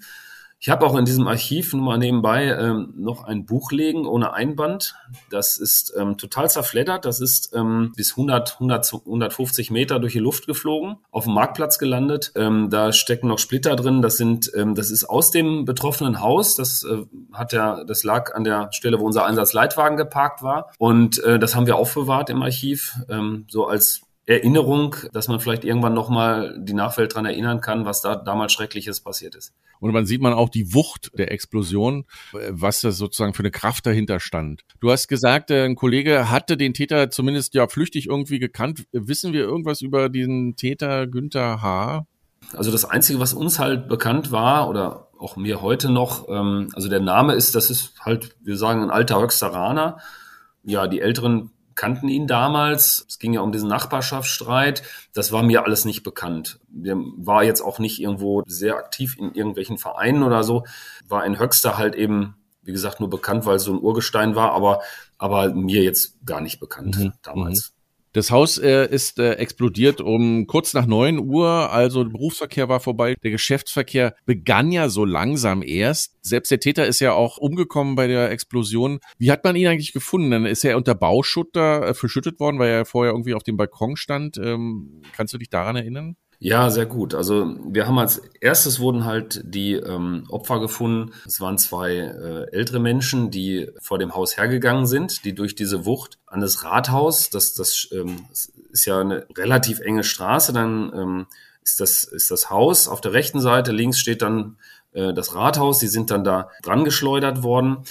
Ich 0.65 0.69
habe 0.69 0.85
auch 0.85 0.95
in 0.95 1.03
diesem 1.03 1.27
Archiv 1.27 1.73
nur 1.73 1.83
mal 1.83 1.97
nebenbei 1.97 2.45
ähm, 2.45 2.93
noch 2.95 3.25
ein 3.25 3.45
Buch 3.45 3.73
legen 3.73 4.05
ohne 4.07 4.31
Einband. 4.31 4.95
Das 5.29 5.57
ist 5.57 5.93
ähm, 5.97 6.17
total 6.17 6.49
zerfleddert. 6.49 7.03
Das 7.03 7.19
ist 7.19 7.53
ähm, 7.53 7.91
bis 7.97 8.11
100, 8.11 8.53
100, 8.53 8.93
150 8.93 9.71
Meter 9.71 9.99
durch 9.99 10.13
die 10.13 10.19
Luft 10.19 10.47
geflogen, 10.47 10.99
auf 11.11 11.25
dem 11.25 11.33
Marktplatz 11.33 11.79
gelandet. 11.79 12.31
Ähm, 12.35 12.69
da 12.69 12.93
stecken 12.93 13.27
noch 13.27 13.39
Splitter 13.39 13.75
drin. 13.75 14.01
Das 14.01 14.15
sind, 14.15 14.49
ähm, 14.55 14.73
das 14.73 14.89
ist 14.89 15.03
aus 15.03 15.31
dem 15.31 15.65
betroffenen 15.65 16.21
Haus. 16.21 16.55
Das 16.55 16.85
äh, 16.85 16.99
hat 17.33 17.51
ja, 17.51 17.83
das 17.83 18.05
lag 18.05 18.33
an 18.33 18.45
der 18.45 18.71
Stelle, 18.71 19.01
wo 19.01 19.05
unser 19.05 19.25
Einsatzleitwagen 19.25 19.97
geparkt 19.97 20.43
war. 20.43 20.71
Und 20.77 21.21
äh, 21.25 21.39
das 21.39 21.57
haben 21.57 21.67
wir 21.67 21.75
aufbewahrt 21.75 22.29
im 22.29 22.41
Archiv, 22.41 22.95
ähm, 23.09 23.47
so 23.49 23.67
als 23.67 24.03
Erinnerung, 24.25 24.95
dass 25.11 25.27
man 25.27 25.41
vielleicht 25.41 25.65
irgendwann 25.65 25.93
nochmal 25.93 26.57
die 26.57 26.73
Nachwelt 26.73 27.13
dran 27.13 27.25
erinnern 27.25 27.59
kann, 27.59 27.85
was 27.85 28.01
da 28.01 28.15
damals 28.15 28.53
Schreckliches 28.53 29.01
passiert 29.01 29.35
ist. 29.35 29.53
Und 29.81 29.91
man 29.91 30.05
sieht 30.05 30.21
man 30.21 30.31
auch 30.31 30.47
die 30.47 30.73
Wucht 30.73 31.11
der 31.17 31.31
Explosion, 31.33 32.05
was 32.49 32.79
da 32.79 32.91
sozusagen 32.91 33.33
für 33.33 33.41
eine 33.41 33.51
Kraft 33.51 33.85
dahinter 33.85 34.21
stand. 34.21 34.61
Du 34.79 34.91
hast 34.91 35.09
gesagt, 35.09 35.51
äh, 35.51 35.65
ein 35.65 35.75
Kollege 35.75 36.31
hatte 36.31 36.55
den 36.55 36.73
Täter 36.73 37.09
zumindest 37.09 37.53
ja 37.53 37.67
flüchtig 37.67 38.07
irgendwie 38.07 38.39
gekannt. 38.39 38.85
Wissen 38.93 39.33
wir 39.33 39.41
irgendwas 39.41 39.81
über 39.81 40.07
diesen 40.07 40.55
Täter 40.55 41.05
Günther 41.05 41.61
H.? 41.61 42.05
Also 42.53 42.71
das 42.71 42.85
Einzige, 42.85 43.19
was 43.19 43.33
uns 43.33 43.59
halt 43.59 43.89
bekannt 43.89 44.31
war 44.31 44.69
oder 44.69 45.09
auch 45.19 45.35
mir 45.35 45.61
heute 45.61 45.91
noch, 45.91 46.29
ähm, 46.29 46.69
also 46.73 46.87
der 46.87 46.99
Name 47.01 47.33
ist, 47.33 47.55
das 47.55 47.69
ist 47.69 47.93
halt, 47.99 48.37
wir 48.41 48.55
sagen, 48.55 48.83
ein 48.83 48.89
alter 48.89 49.21
Höxteraner. 49.21 49.97
Ja, 50.63 50.87
die 50.87 51.01
Älteren 51.01 51.51
kannten 51.75 52.09
ihn 52.09 52.27
damals. 52.27 53.05
Es 53.07 53.19
ging 53.19 53.33
ja 53.33 53.41
um 53.41 53.51
diesen 53.51 53.69
Nachbarschaftsstreit. 53.69 54.83
Das 55.13 55.31
war 55.31 55.43
mir 55.43 55.65
alles 55.65 55.85
nicht 55.85 56.03
bekannt. 56.03 56.59
Der 56.67 56.95
war 56.97 57.43
jetzt 57.43 57.61
auch 57.61 57.79
nicht 57.79 57.99
irgendwo 57.99 58.43
sehr 58.45 58.77
aktiv 58.77 59.17
in 59.17 59.33
irgendwelchen 59.33 59.77
Vereinen 59.77 60.23
oder 60.23 60.43
so. 60.43 60.65
War 61.07 61.25
in 61.25 61.39
Höxter 61.39 61.77
halt 61.77 61.95
eben, 61.95 62.35
wie 62.61 62.71
gesagt, 62.71 62.99
nur 62.99 63.09
bekannt, 63.09 63.45
weil 63.45 63.57
es 63.57 63.63
so 63.63 63.73
ein 63.73 63.81
Urgestein 63.81 64.35
war, 64.35 64.51
aber, 64.51 64.81
aber 65.17 65.53
mir 65.53 65.83
jetzt 65.83 66.25
gar 66.25 66.41
nicht 66.41 66.59
bekannt 66.59 66.97
mhm. 66.97 67.13
damals. 67.21 67.69
Mhm. 67.69 67.82
Das 68.13 68.29
Haus 68.29 68.59
äh, 68.59 68.87
ist 68.91 69.17
äh, 69.17 69.33
explodiert 69.33 69.99
um 69.99 70.45
kurz 70.45 70.75
nach 70.75 70.85
neun 70.85 71.17
Uhr, 71.17 71.71
also 71.71 72.03
der 72.03 72.11
Berufsverkehr 72.11 72.69
war 72.69 72.79
vorbei. 72.79 73.15
Der 73.23 73.31
Geschäftsverkehr 73.31 74.15
begann 74.25 74.71
ja 74.71 74.87
so 74.89 75.03
langsam 75.03 75.63
erst. 75.63 76.15
Selbst 76.21 76.51
der 76.51 76.59
Täter 76.59 76.85
ist 76.85 76.99
ja 76.99 77.13
auch 77.13 77.37
umgekommen 77.37 77.95
bei 77.95 78.05
der 78.05 78.29
Explosion. 78.29 78.99
Wie 79.17 79.31
hat 79.31 79.43
man 79.43 79.55
ihn 79.55 79.65
eigentlich 79.65 79.93
gefunden? 79.93 80.29
Dann 80.29 80.45
ist 80.45 80.63
er 80.63 80.77
unter 80.77 80.93
Bauschutter 80.93 81.87
äh, 81.87 81.93
verschüttet 81.95 82.39
worden, 82.39 82.59
weil 82.59 82.69
er 82.69 82.85
vorher 82.85 83.13
irgendwie 83.13 83.33
auf 83.33 83.43
dem 83.43 83.57
Balkon 83.57 83.95
stand. 83.95 84.37
Ähm, 84.37 85.01
kannst 85.15 85.33
du 85.33 85.39
dich 85.39 85.49
daran 85.49 85.75
erinnern? 85.75 86.15
Ja, 86.39 86.69
sehr 86.69 86.85
gut. 86.85 87.15
Also 87.15 87.55
wir 87.65 87.87
haben 87.87 87.97
als 87.97 88.21
erstes 88.41 88.79
wurden 88.79 89.05
halt 89.05 89.41
die 89.45 89.73
ähm, 89.73 90.25
Opfer 90.29 90.59
gefunden. 90.59 91.13
Es 91.25 91.39
waren 91.39 91.57
zwei 91.57 91.95
äh, 91.95 92.51
ältere 92.51 92.79
Menschen, 92.79 93.31
die 93.31 93.69
vor 93.79 93.97
dem 93.97 94.13
Haus 94.13 94.35
hergegangen 94.35 94.85
sind, 94.85 95.23
die 95.23 95.33
durch 95.33 95.55
diese 95.55 95.85
Wucht 95.85 96.19
an 96.25 96.41
das 96.41 96.63
Rathaus, 96.63 97.29
das, 97.29 97.53
das 97.53 97.87
ähm, 97.93 98.25
ist 98.71 98.85
ja 98.85 98.99
eine 98.99 99.25
relativ 99.37 99.79
enge 99.79 100.03
Straße, 100.03 100.51
dann 100.51 100.91
ähm, 100.93 101.25
ist, 101.63 101.79
das, 101.79 102.03
ist 102.03 102.29
das 102.29 102.49
Haus 102.49 102.87
auf 102.87 102.99
der 102.99 103.13
rechten 103.13 103.39
Seite, 103.39 103.71
links 103.71 103.99
steht 103.99 104.21
dann 104.21 104.57
äh, 104.93 105.13
das 105.13 105.35
Rathaus, 105.35 105.79
die 105.79 105.87
sind 105.87 106.11
dann 106.11 106.23
da 106.23 106.49
dran 106.61 106.83
geschleudert 106.83 107.43
worden. 107.43 107.85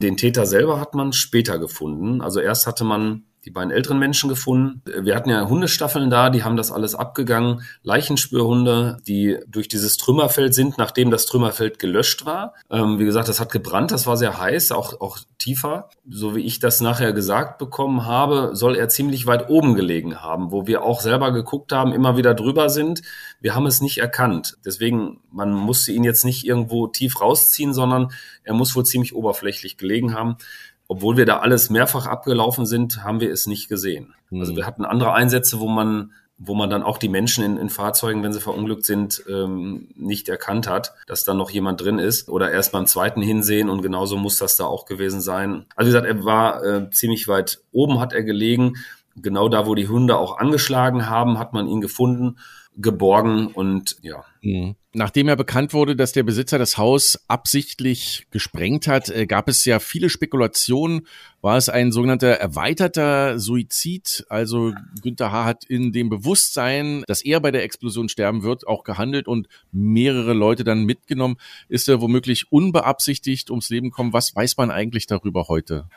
Den 0.00 0.16
Täter 0.16 0.46
selber 0.46 0.78
hat 0.78 0.94
man 0.94 1.12
später 1.12 1.58
gefunden. 1.58 2.20
Also 2.20 2.40
erst 2.40 2.66
hatte 2.66 2.84
man 2.84 3.24
die 3.46 3.52
beiden 3.52 3.70
älteren 3.70 4.00
Menschen 4.00 4.28
gefunden. 4.28 4.82
Wir 4.84 5.14
hatten 5.14 5.30
ja 5.30 5.48
Hundestaffeln 5.48 6.10
da, 6.10 6.30
die 6.30 6.42
haben 6.42 6.56
das 6.56 6.72
alles 6.72 6.96
abgegangen. 6.96 7.62
Leichenspürhunde, 7.84 8.98
die 9.06 9.38
durch 9.46 9.68
dieses 9.68 9.96
Trümmerfeld 9.98 10.52
sind, 10.52 10.78
nachdem 10.78 11.12
das 11.12 11.26
Trümmerfeld 11.26 11.78
gelöscht 11.78 12.26
war. 12.26 12.54
Ähm, 12.70 12.98
wie 12.98 13.04
gesagt, 13.04 13.28
das 13.28 13.38
hat 13.38 13.52
gebrannt, 13.52 13.92
das 13.92 14.08
war 14.08 14.16
sehr 14.16 14.40
heiß, 14.40 14.72
auch, 14.72 15.00
auch 15.00 15.18
tiefer. 15.38 15.90
So 16.10 16.34
wie 16.34 16.40
ich 16.40 16.58
das 16.58 16.80
nachher 16.80 17.12
gesagt 17.12 17.58
bekommen 17.58 18.04
habe, 18.04 18.50
soll 18.54 18.74
er 18.74 18.88
ziemlich 18.88 19.26
weit 19.26 19.48
oben 19.48 19.76
gelegen 19.76 20.20
haben, 20.20 20.50
wo 20.50 20.66
wir 20.66 20.82
auch 20.82 21.00
selber 21.00 21.32
geguckt 21.32 21.70
haben, 21.72 21.92
immer 21.92 22.16
wieder 22.16 22.34
drüber 22.34 22.68
sind. 22.68 23.02
Wir 23.40 23.54
haben 23.54 23.66
es 23.66 23.80
nicht 23.80 23.98
erkannt. 23.98 24.56
Deswegen, 24.64 25.20
man 25.30 25.52
musste 25.52 25.92
ihn 25.92 26.02
jetzt 26.02 26.24
nicht 26.24 26.44
irgendwo 26.44 26.88
tief 26.88 27.20
rausziehen, 27.20 27.72
sondern 27.72 28.10
er 28.42 28.54
muss 28.54 28.74
wohl 28.74 28.84
ziemlich 28.84 29.14
oberflächlich 29.14 29.76
gelegen 29.76 30.14
haben 30.14 30.36
obwohl 30.88 31.16
wir 31.16 31.26
da 31.26 31.38
alles 31.38 31.70
mehrfach 31.70 32.06
abgelaufen 32.06 32.66
sind, 32.66 33.02
haben 33.04 33.20
wir 33.20 33.30
es 33.30 33.46
nicht 33.46 33.68
gesehen. 33.68 34.14
Mhm. 34.30 34.40
Also 34.40 34.56
wir 34.56 34.66
hatten 34.66 34.84
andere 34.84 35.12
Einsätze, 35.12 35.60
wo 35.60 35.68
man 35.68 36.12
wo 36.38 36.54
man 36.54 36.68
dann 36.68 36.82
auch 36.82 36.98
die 36.98 37.08
Menschen 37.08 37.44
in, 37.44 37.56
in 37.56 37.70
Fahrzeugen, 37.70 38.22
wenn 38.22 38.32
sie 38.32 38.40
verunglückt 38.40 38.84
sind, 38.84 39.24
ähm, 39.28 39.88
nicht 39.94 40.28
erkannt 40.28 40.68
hat, 40.68 40.92
dass 41.06 41.24
da 41.24 41.32
noch 41.32 41.48
jemand 41.50 41.80
drin 41.80 41.98
ist 41.98 42.28
oder 42.28 42.50
erst 42.50 42.72
beim 42.72 42.86
zweiten 42.86 43.22
hinsehen 43.22 43.70
und 43.70 43.80
genauso 43.80 44.18
muss 44.18 44.36
das 44.36 44.56
da 44.56 44.66
auch 44.66 44.84
gewesen 44.84 45.20
sein. 45.22 45.64
Also 45.76 45.88
wie 45.88 45.94
gesagt, 45.94 46.06
er 46.06 46.24
war 46.24 46.62
äh, 46.62 46.90
ziemlich 46.90 47.26
weit 47.26 47.62
oben, 47.72 48.00
hat 48.00 48.12
er 48.12 48.22
gelegen. 48.22 48.74
Genau 49.16 49.48
da, 49.48 49.66
wo 49.66 49.74
die 49.74 49.88
Hunde 49.88 50.18
auch 50.18 50.36
angeschlagen 50.36 51.08
haben, 51.08 51.38
hat 51.38 51.54
man 51.54 51.68
ihn 51.68 51.80
gefunden 51.80 52.36
geborgen 52.76 53.48
und 53.48 53.96
ja. 54.02 54.24
Mhm. 54.42 54.76
Nachdem 54.98 55.28
ja 55.28 55.34
bekannt 55.34 55.74
wurde, 55.74 55.94
dass 55.94 56.12
der 56.12 56.22
Besitzer 56.22 56.58
das 56.58 56.78
Haus 56.78 57.20
absichtlich 57.28 58.26
gesprengt 58.30 58.88
hat, 58.88 59.10
äh, 59.10 59.26
gab 59.26 59.46
es 59.46 59.62
ja 59.66 59.78
viele 59.78 60.08
Spekulationen. 60.08 61.06
War 61.42 61.58
es 61.58 61.68
ein 61.68 61.92
sogenannter 61.92 62.28
erweiterter 62.28 63.38
Suizid? 63.38 64.24
Also 64.30 64.72
Günther 65.02 65.32
H. 65.32 65.44
hat 65.44 65.64
in 65.64 65.92
dem 65.92 66.08
Bewusstsein, 66.08 67.04
dass 67.08 67.22
er 67.22 67.40
bei 67.40 67.50
der 67.50 67.62
Explosion 67.62 68.08
sterben 68.08 68.42
wird, 68.42 68.66
auch 68.66 68.84
gehandelt 68.84 69.28
und 69.28 69.48
mehrere 69.70 70.32
Leute 70.32 70.64
dann 70.64 70.84
mitgenommen. 70.84 71.36
Ist 71.68 71.90
er 71.90 72.00
womöglich 72.00 72.50
unbeabsichtigt 72.50 73.50
ums 73.50 73.68
Leben 73.68 73.90
gekommen? 73.90 74.14
Was 74.14 74.34
weiß 74.34 74.56
man 74.56 74.70
eigentlich 74.70 75.06
darüber 75.06 75.48
heute? 75.48 75.90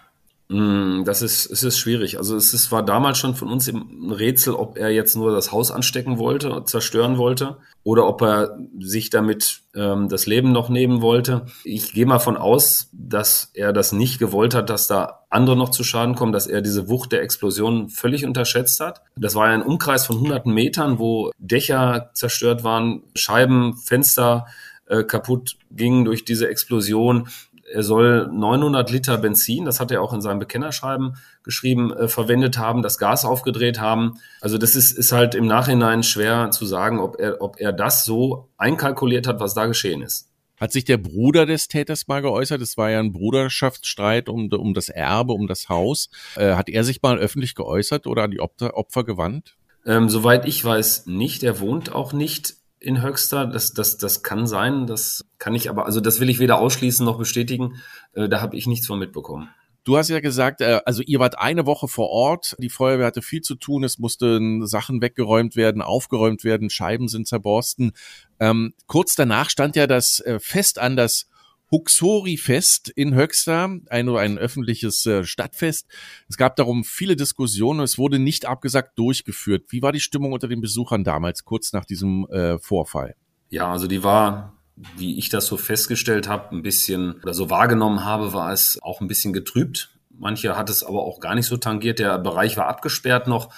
Mm, 0.52 1.04
das 1.04 1.22
ist, 1.22 1.46
es 1.46 1.62
ist 1.62 1.78
schwierig. 1.78 2.18
Also 2.18 2.36
es 2.36 2.56
ist, 2.56 2.72
war 2.72 2.84
damals 2.84 3.20
schon 3.20 3.36
von 3.36 3.50
uns 3.50 3.68
ein 3.68 4.12
Rätsel, 4.12 4.56
ob 4.56 4.80
er 4.80 4.90
jetzt 4.90 5.16
nur 5.16 5.32
das 5.32 5.52
Haus 5.52 5.70
anstecken 5.70 6.18
wollte, 6.18 6.64
zerstören 6.66 7.20
wollte, 7.20 7.58
oder 7.84 8.08
ob 8.08 8.24
er 8.24 8.58
sich 8.80 9.12
damit 9.12 9.62
ähm, 9.76 10.10
das 10.10 10.26
Leben 10.26 10.52
noch 10.52 10.70
nehmen 10.70 11.04
wollte. 11.04 11.46
Ich 11.64 11.94
gehe 11.94 12.08
mal 12.08 12.18
von 12.18 12.36
aus, 12.36 12.90
dass 12.94 13.52
er 13.54 13.74
das 13.74 13.92
nicht 13.92 14.18
gewollt 14.18 14.56
hat, 14.56 14.72
dass 14.72 14.88
da 14.88 15.20
andere 15.30 15.56
noch 15.56 15.70
zu 15.70 15.84
Schaden 15.84 16.16
kommen, 16.16 16.34
dass 16.34 16.48
er 16.48 16.62
diese 16.64 16.90
Wucht 16.90 17.12
der 17.12 17.22
Explosion 17.22 17.90
völlig 17.90 18.26
unterschätzt 18.26 18.80
hat. 18.80 19.04
Das 19.16 19.36
war 19.36 19.50
ja 19.50 19.54
ein 19.54 19.62
Umkreis 19.62 20.08
von 20.08 20.20
hunderten 20.20 20.52
Metern, 20.52 20.98
wo 20.98 21.30
Dächer 21.38 22.10
zerstört 22.16 22.64
waren, 22.64 23.04
Scheiben, 23.14 23.78
Fenster 23.78 24.48
äh, 24.90 25.04
kaputt 25.04 25.58
gingen 25.72 26.04
durch 26.04 26.26
diese 26.26 26.50
Explosion 26.50 27.28
er 27.72 27.84
soll 27.84 28.28
900 28.32 28.90
Liter 28.92 29.18
Benzin, 29.18 29.66
das 29.66 29.80
hat 29.80 29.92
er 29.92 30.02
auch 30.02 30.14
in 30.14 30.22
seinem 30.22 30.40
Bekennerschreiben 30.40 31.16
geschrieben, 31.44 31.94
äh, 31.94 32.08
verwendet 32.08 32.58
haben, 32.58 32.82
das 32.82 32.98
Gas 32.98 33.26
aufgedreht 33.26 33.80
haben. 33.80 34.20
Also 34.42 34.58
das 34.58 34.76
ist, 34.76 34.92
ist 34.92 35.12
halt 35.12 35.36
im 35.36 35.48
Nachhinein 35.48 36.04
schwer 36.04 36.52
zu 36.52 36.66
sagen, 36.66 37.00
ob 37.00 37.20
er, 37.20 37.42
ob 37.42 37.60
er 37.60 37.72
das 37.74 38.06
so 38.06 38.50
einkalkuliert 38.58 39.28
hat, 39.28 39.40
was 39.40 39.54
da 39.54 39.66
geschehen 39.66 40.02
ist. 40.02 40.30
Hat 40.60 40.74
sich 40.74 40.84
der 40.84 40.98
Bruder 40.98 41.46
des 41.46 41.70
Täters 41.70 42.08
mal 42.08 42.22
geäußert? 42.22 42.62
Es 42.62 42.76
war 42.76 42.90
ja 42.90 43.00
ein 43.00 43.14
Bruderschaftsstreit 43.14 44.28
um, 44.28 44.52
um 44.52 44.74
das 44.74 44.90
Erbe, 44.90 45.32
um 45.32 45.48
das 45.48 45.70
Haus. 45.70 46.10
Äh, 46.36 46.56
hat 46.56 46.68
er 46.68 46.84
sich 46.84 47.02
mal 47.02 47.18
öffentlich 47.18 47.56
geäußert 47.56 48.08
oder 48.08 48.24
an 48.24 48.32
die 48.32 48.42
Opfer, 48.42 48.76
Opfer 48.76 49.06
gewandt? 49.06 49.56
Ähm, 49.86 50.10
soweit 50.10 50.46
ich 50.46 50.64
weiß, 50.64 51.06
nicht. 51.06 51.44
Er 51.44 51.62
wohnt 51.62 51.96
auch 51.96 52.12
nicht 52.12 52.56
in 52.80 53.02
Höxter. 53.02 53.46
Das, 53.46 53.74
das, 53.74 53.98
das 53.98 54.24
kann 54.24 54.48
sein, 54.48 54.88
das 54.88 55.26
kann 55.38 55.56
ich 55.56 55.70
aber, 55.70 55.86
also 55.86 56.02
das 56.02 56.20
will 56.20 56.30
ich 56.30 56.40
weder 56.40 56.60
ausschließen 56.60 57.06
noch 57.06 57.18
bestätigen. 57.18 57.76
Äh, 58.14 58.30
da 58.30 58.42
habe 58.42 58.56
ich 58.58 58.68
nichts 58.68 58.88
von 58.88 59.00
mitbekommen. 59.00 59.50
Du 59.86 59.98
hast 59.98 60.10
ja 60.10 60.20
gesagt, 60.20 60.62
äh, 60.62 60.82
also 60.86 61.02
ihr 61.02 61.20
wart 61.20 61.40
eine 61.40 61.66
Woche 61.66 61.88
vor 61.88 62.10
Ort, 62.10 62.56
die 62.60 62.70
Feuerwehr 62.70 63.08
hatte 63.08 63.22
viel 63.22 63.42
zu 63.42 63.56
tun, 63.56 63.84
es 63.84 63.98
mussten 63.98 64.68
Sachen 64.68 65.02
weggeräumt 65.02 65.56
werden, 65.56 65.82
aufgeräumt 65.82 66.44
werden, 66.44 66.70
Scheiben 66.70 67.08
sind 67.08 67.28
zerborsten. 67.28 67.94
Ähm, 68.40 68.74
kurz 68.88 69.16
danach 69.16 69.50
stand 69.50 69.76
ja 69.76 69.88
das 69.88 70.20
äh, 70.20 70.40
Fest 70.40 70.80
an, 70.80 70.96
das 70.96 71.28
Huxori-Fest 71.72 72.90
in 72.90 73.14
Höxter, 73.16 73.70
ein, 73.90 74.10
ein 74.10 74.38
öffentliches 74.38 75.06
äh, 75.06 75.24
Stadtfest. 75.24 75.88
Es 76.28 76.38
gab 76.38 76.56
darum 76.56 76.84
viele 76.84 77.16
Diskussionen. 77.16 77.82
Es 77.82 77.98
wurde 77.98 78.20
nicht 78.20 78.46
abgesagt 78.46 78.98
durchgeführt. 78.98 79.66
Wie 79.70 79.82
war 79.82 79.92
die 79.92 80.00
Stimmung 80.00 80.34
unter 80.34 80.48
den 80.48 80.62
Besuchern 80.62 81.04
damals, 81.04 81.46
kurz 81.46 81.74
nach 81.74 81.86
diesem 81.86 82.28
äh, 82.30 82.58
Vorfall? 82.60 83.16
Ja, 83.50 83.72
also 83.72 83.88
die 83.88 84.04
war, 84.04 84.58
wie 84.98 85.18
ich 85.18 85.30
das 85.30 85.46
so 85.46 85.58
festgestellt 85.58 86.28
habe, 86.28 86.56
ein 86.56 86.62
bisschen 86.62 87.16
oder 87.22 87.34
so 87.34 87.50
wahrgenommen 87.50 88.04
habe, 88.04 88.34
war 88.34 88.52
es 88.52 88.80
auch 88.82 89.02
ein 89.02 89.08
bisschen 89.08 89.34
getrübt. 89.34 89.90
Manche 90.18 90.58
hat 90.58 90.70
es 90.70 90.84
aber 90.84 91.04
auch 91.04 91.20
gar 91.20 91.36
nicht 91.36 91.46
so 91.46 91.58
tangiert. 91.58 92.00
Der 92.00 92.18
Bereich 92.20 92.58
war 92.58 92.68
abgesperrt 92.68 93.28
noch 93.28 93.54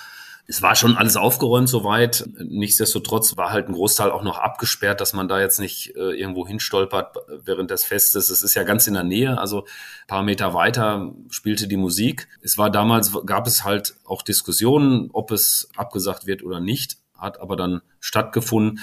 es 0.47 0.61
war 0.61 0.75
schon 0.75 0.97
alles 0.97 1.17
aufgeräumt 1.17 1.69
soweit. 1.69 2.27
Nichtsdestotrotz 2.39 3.37
war 3.37 3.51
halt 3.51 3.67
ein 3.67 3.73
Großteil 3.73 4.11
auch 4.11 4.23
noch 4.23 4.37
abgesperrt, 4.37 5.01
dass 5.01 5.13
man 5.13 5.27
da 5.27 5.39
jetzt 5.39 5.59
nicht 5.59 5.95
äh, 5.95 6.19
irgendwo 6.19 6.47
hinstolpert 6.47 7.15
während 7.45 7.71
des 7.71 7.83
Festes. 7.83 8.29
Es 8.29 8.43
ist 8.43 8.55
ja 8.55 8.63
ganz 8.63 8.87
in 8.87 8.93
der 8.93 9.03
Nähe, 9.03 9.37
also 9.37 9.65
paar 10.07 10.23
Meter 10.23 10.53
weiter 10.53 11.13
spielte 11.29 11.67
die 11.67 11.77
Musik. 11.77 12.27
Es 12.41 12.57
war 12.57 12.69
damals, 12.69 13.11
gab 13.25 13.47
es 13.47 13.63
halt 13.63 13.95
auch 14.05 14.21
Diskussionen, 14.21 15.09
ob 15.13 15.31
es 15.31 15.69
abgesagt 15.75 16.27
wird 16.27 16.43
oder 16.43 16.59
nicht, 16.59 16.97
hat 17.17 17.39
aber 17.39 17.55
dann 17.55 17.81
stattgefunden. 17.99 18.79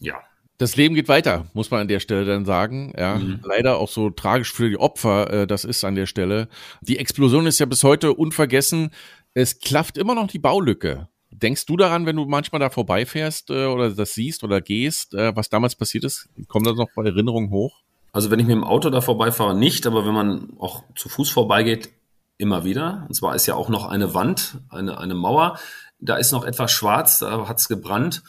Ja, 0.00 0.20
das 0.58 0.76
Leben 0.76 0.94
geht 0.94 1.08
weiter, 1.08 1.46
muss 1.52 1.70
man 1.70 1.82
an 1.82 1.88
der 1.88 2.00
Stelle 2.00 2.24
dann 2.24 2.46
sagen. 2.46 2.92
Ja, 2.96 3.16
mhm. 3.16 3.40
leider 3.42 3.76
auch 3.76 3.88
so 3.88 4.10
tragisch 4.10 4.52
für 4.52 4.70
die 4.70 4.78
Opfer, 4.78 5.30
äh, 5.32 5.46
das 5.46 5.64
ist 5.64 5.84
an 5.84 5.94
der 5.94 6.06
Stelle. 6.06 6.48
Die 6.80 6.98
Explosion 6.98 7.46
ist 7.46 7.58
ja 7.58 7.66
bis 7.66 7.82
heute 7.84 8.14
unvergessen. 8.14 8.90
Es 9.38 9.60
klafft 9.60 9.98
immer 9.98 10.14
noch 10.14 10.28
die 10.28 10.38
Baulücke. 10.38 11.08
Denkst 11.30 11.66
du 11.66 11.76
daran, 11.76 12.06
wenn 12.06 12.16
du 12.16 12.24
manchmal 12.24 12.58
da 12.58 12.70
vorbeifährst 12.70 13.50
äh, 13.50 13.66
oder 13.66 13.90
das 13.90 14.14
siehst 14.14 14.42
oder 14.44 14.62
gehst, 14.62 15.12
äh, 15.12 15.36
was 15.36 15.50
damals 15.50 15.74
passiert 15.74 16.04
ist? 16.04 16.30
Kommt 16.48 16.66
das 16.66 16.74
noch 16.74 16.88
bei 16.96 17.04
Erinnerungen 17.04 17.50
hoch? 17.50 17.82
Also 18.12 18.30
wenn 18.30 18.38
ich 18.38 18.46
mit 18.46 18.56
dem 18.56 18.64
Auto 18.64 18.88
da 18.88 19.02
vorbeifahre, 19.02 19.54
nicht, 19.54 19.86
aber 19.86 20.06
wenn 20.06 20.14
man 20.14 20.54
auch 20.58 20.84
zu 20.94 21.10
Fuß 21.10 21.28
vorbeigeht, 21.28 21.90
immer 22.38 22.64
wieder. 22.64 23.04
Und 23.08 23.14
zwar 23.14 23.34
ist 23.34 23.44
ja 23.44 23.56
auch 23.56 23.68
noch 23.68 23.84
eine 23.84 24.14
Wand, 24.14 24.56
eine, 24.70 24.96
eine 24.96 25.14
Mauer 25.14 25.58
Da 26.00 26.16
ist 26.16 26.32
noch 26.32 26.46
etwas 26.46 26.72
schwarz, 26.72 27.18
da 27.18 27.46
hat's 27.46 27.68
gebrannt. 27.68 28.22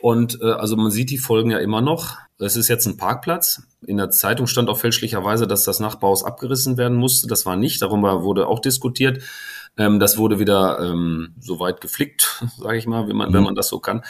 Und 0.00 0.40
äh, 0.40 0.46
also 0.46 0.76
man 0.76 0.90
sieht 0.90 1.10
die 1.10 1.18
Folgen 1.18 1.50
ja 1.50 1.58
immer 1.58 1.82
noch. 1.82 2.16
Es 2.38 2.56
ist 2.56 2.68
jetzt 2.68 2.86
ein 2.86 2.96
Parkplatz. 2.96 3.64
In 3.86 3.98
der 3.98 4.08
Zeitung 4.08 4.46
stand 4.46 4.70
auch 4.70 4.78
fälschlicherweise, 4.78 5.46
dass 5.46 5.64
das 5.64 5.78
Nachbarhaus 5.78 6.24
abgerissen 6.24 6.78
werden 6.78 6.96
musste. 6.96 7.26
Das 7.26 7.44
war 7.44 7.56
nicht. 7.56 7.82
Darüber 7.82 8.22
wurde 8.22 8.46
auch 8.46 8.60
diskutiert. 8.60 9.22
Ähm, 9.76 9.98
das 9.98 10.18
wurde 10.18 10.38
wieder 10.38 10.78
ähm, 10.80 11.34
so 11.40 11.60
weit 11.60 11.80
geflickt, 11.80 12.44
sage 12.58 12.78
ich 12.78 12.86
mal, 12.86 13.08
wenn 13.08 13.16
man, 13.16 13.30
mhm. 13.30 13.34
wenn 13.34 13.42
man 13.42 13.54
das 13.54 13.68
so 13.68 13.80
kann. 13.80 14.02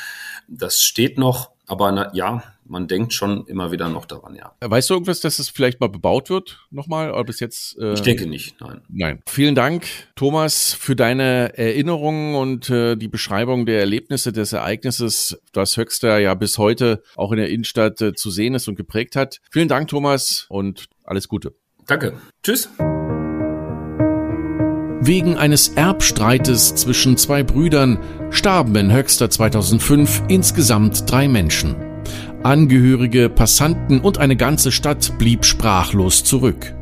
Das 0.49 0.83
steht 0.83 1.19
noch, 1.19 1.51
aber 1.67 1.91
na, 1.93 2.15
ja, 2.15 2.43
man 2.67 2.89
denkt 2.89 3.13
schon 3.13 3.47
immer 3.47 3.73
wieder 3.73 3.89
noch 3.89 4.07
daran, 4.07 4.35
ja. 4.35 4.53
Weißt 4.61 4.91
du 4.91 4.95
irgendwas, 4.95 5.21
dass 5.21 5.39
es 5.39 5.49
vielleicht 5.49 5.81
mal 5.81 5.89
bebaut 5.89 6.31
wird 6.31 6.67
nochmal? 6.71 7.13
Oder 7.13 7.25
bis 7.25 7.41
jetzt? 7.41 7.79
Äh, 7.79 7.95
ich 7.95 8.03
denke 8.03 8.27
nicht, 8.27 8.61
nein. 8.61 8.81
Nein. 8.89 9.23
Vielen 9.27 9.55
Dank, 9.55 9.87
Thomas, 10.17 10.73
für 10.73 10.97
deine 10.97 11.57
Erinnerungen 11.57 12.35
und 12.35 12.71
äh, 12.71 12.97
die 12.97 13.09
Beschreibung 13.09 13.67
der 13.67 13.81
Erlebnisse 13.81 14.33
des 14.33 14.53
Ereignisses, 14.53 15.41
das 15.53 15.77
Höchster 15.77 16.19
ja 16.19 16.35
bis 16.35 16.59
heute 16.59 17.03
auch 17.17 17.33
in 17.33 17.39
der 17.39 17.51
Innenstadt 17.51 18.01
äh, 18.01 18.15
zu 18.15 18.31
sehen 18.31 18.55
ist 18.55 18.69
und 18.69 18.77
geprägt 18.77 19.17
hat. 19.17 19.41
Vielen 19.51 19.69
Dank, 19.69 19.89
Thomas, 19.89 20.47
und 20.49 20.87
alles 21.05 21.29
Gute. 21.29 21.55
Danke. 21.87 22.15
Tschüss. 22.43 22.69
Wegen 25.07 25.37
eines 25.37 25.69
Erbstreites 25.69 26.77
zwischen 26.77 27.19
zwei 27.19 27.43
Brüdern 27.43 27.99
starben 28.31 28.75
in 28.77 28.91
Höxter 28.91 29.29
2005 29.29 30.23
insgesamt 30.29 31.11
drei 31.11 31.29
Menschen. 31.29 31.77
Angehörige, 32.43 33.29
Passanten 33.29 34.01
und 34.01 34.17
eine 34.17 34.35
ganze 34.35 34.73
Stadt 34.73 35.19
blieb 35.19 35.45
sprachlos 35.45 36.25
zurück. 36.25 36.75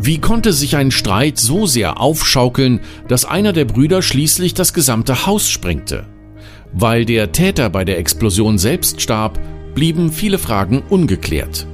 Wie 0.00 0.16
konnte 0.16 0.54
sich 0.54 0.74
ein 0.76 0.90
Streit 0.90 1.36
so 1.36 1.66
sehr 1.66 2.00
aufschaukeln, 2.00 2.80
dass 3.08 3.26
einer 3.26 3.52
der 3.52 3.66
Brüder 3.66 4.00
schließlich 4.00 4.54
das 4.54 4.72
gesamte 4.72 5.26
Haus 5.26 5.50
sprengte? 5.50 6.06
Weil 6.72 7.04
der 7.04 7.30
Täter 7.30 7.68
bei 7.68 7.84
der 7.84 7.98
Explosion 7.98 8.56
selbst 8.56 9.02
starb, 9.02 9.38
blieben 9.74 10.12
viele 10.12 10.38
Fragen 10.38 10.82
ungeklärt. 10.88 11.66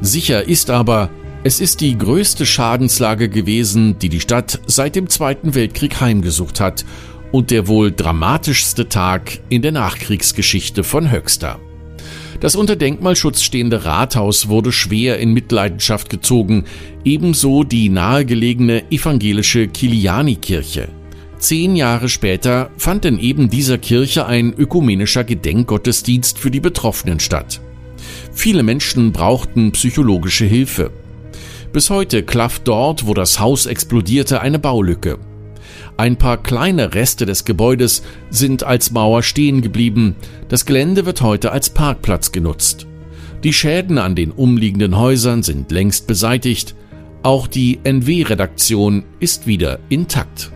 Sicher 0.00 0.48
ist 0.48 0.70
aber, 0.70 1.10
es 1.44 1.60
ist 1.60 1.80
die 1.80 1.96
größte 1.96 2.44
Schadenslage 2.44 3.28
gewesen, 3.28 3.98
die 3.98 4.08
die 4.08 4.20
Stadt 4.20 4.60
seit 4.66 4.96
dem 4.96 5.08
Zweiten 5.08 5.54
Weltkrieg 5.54 6.00
heimgesucht 6.00 6.60
hat 6.60 6.84
und 7.30 7.50
der 7.50 7.68
wohl 7.68 7.92
dramatischste 7.92 8.88
Tag 8.88 9.38
in 9.48 9.62
der 9.62 9.72
Nachkriegsgeschichte 9.72 10.82
von 10.82 11.10
Höxter. 11.10 11.60
Das 12.40 12.56
unter 12.56 12.76
Denkmalschutz 12.76 13.42
stehende 13.42 13.84
Rathaus 13.84 14.48
wurde 14.48 14.72
schwer 14.72 15.18
in 15.18 15.32
Mitleidenschaft 15.32 16.08
gezogen, 16.08 16.64
ebenso 17.04 17.64
die 17.64 17.88
nahegelegene 17.88 18.90
evangelische 18.90 19.68
Kiliani-Kirche. 19.68 20.88
Zehn 21.38 21.76
Jahre 21.76 22.08
später 22.08 22.70
fand 22.76 23.04
in 23.04 23.18
eben 23.18 23.48
dieser 23.48 23.78
Kirche 23.78 24.26
ein 24.26 24.52
ökumenischer 24.54 25.24
Gedenkgottesdienst 25.24 26.38
für 26.38 26.50
die 26.50 26.60
Betroffenen 26.60 27.20
statt. 27.20 27.60
Viele 28.32 28.62
Menschen 28.62 29.12
brauchten 29.12 29.72
psychologische 29.72 30.44
Hilfe. 30.44 30.90
Bis 31.72 31.90
heute 31.90 32.22
klafft 32.22 32.66
dort, 32.66 33.06
wo 33.06 33.14
das 33.14 33.40
Haus 33.40 33.66
explodierte, 33.66 34.40
eine 34.40 34.58
Baulücke. 34.58 35.18
Ein 35.96 36.16
paar 36.16 36.36
kleine 36.36 36.94
Reste 36.94 37.26
des 37.26 37.44
Gebäudes 37.44 38.02
sind 38.30 38.62
als 38.62 38.90
Mauer 38.90 39.22
stehen 39.22 39.62
geblieben. 39.62 40.16
Das 40.48 40.64
Gelände 40.64 41.06
wird 41.06 41.22
heute 41.22 41.52
als 41.52 41.70
Parkplatz 41.70 42.32
genutzt. 42.32 42.86
Die 43.44 43.52
Schäden 43.52 43.98
an 43.98 44.14
den 44.14 44.30
umliegenden 44.30 44.96
Häusern 44.96 45.42
sind 45.42 45.70
längst 45.70 46.06
beseitigt. 46.06 46.74
Auch 47.22 47.46
die 47.46 47.80
NW-Redaktion 47.82 49.04
ist 49.20 49.46
wieder 49.46 49.78
intakt. 49.88 50.50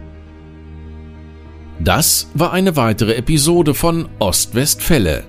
Das 1.80 2.28
war 2.34 2.52
eine 2.52 2.76
weitere 2.76 3.14
Episode 3.14 3.74
von 3.74 4.08
Ostwestfälle, 4.20 5.24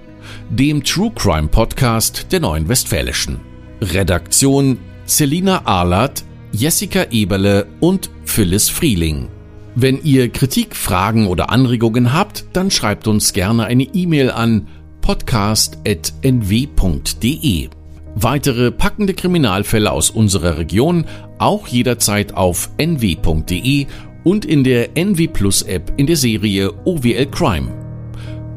dem 0.49 0.83
True 0.83 1.11
Crime 1.15 1.47
Podcast 1.47 2.27
der 2.31 2.39
Neuen 2.39 2.69
Westfälischen. 2.69 3.39
Redaktion 3.81 4.77
Selina 5.05 5.65
Ahlert, 5.65 6.23
Jessica 6.51 7.05
Eberle 7.11 7.67
und 7.79 8.09
Phyllis 8.25 8.69
Frieling. 8.69 9.29
Wenn 9.75 10.03
ihr 10.03 10.29
Kritik, 10.29 10.75
Fragen 10.75 11.27
oder 11.27 11.49
Anregungen 11.49 12.13
habt, 12.13 12.45
dann 12.53 12.71
schreibt 12.71 13.07
uns 13.07 13.33
gerne 13.33 13.65
eine 13.65 13.83
E-Mail 13.83 14.31
an 14.31 14.67
podcast.nw.de. 15.01 17.69
Weitere 18.15 18.71
packende 18.71 19.15
Kriminalfälle 19.15 19.91
aus 19.91 20.11
unserer 20.11 20.57
Region 20.57 21.05
auch 21.39 21.67
jederzeit 21.67 22.35
auf 22.35 22.69
nw.de 22.77 23.87
und 24.23 24.45
in 24.45 24.63
der 24.63 24.95
NW 24.95 25.27
Plus 25.27 25.63
App 25.63 25.91
in 25.97 26.07
der 26.07 26.17
Serie 26.17 26.71
OWL 26.85 27.25
Crime. 27.25 27.71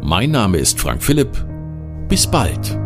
Mein 0.03 0.31
Name 0.31 0.59
ist 0.59 0.79
Frank 0.79 1.03
Philipp. 1.03 1.45
Bis 2.09 2.27
bald. 2.27 2.86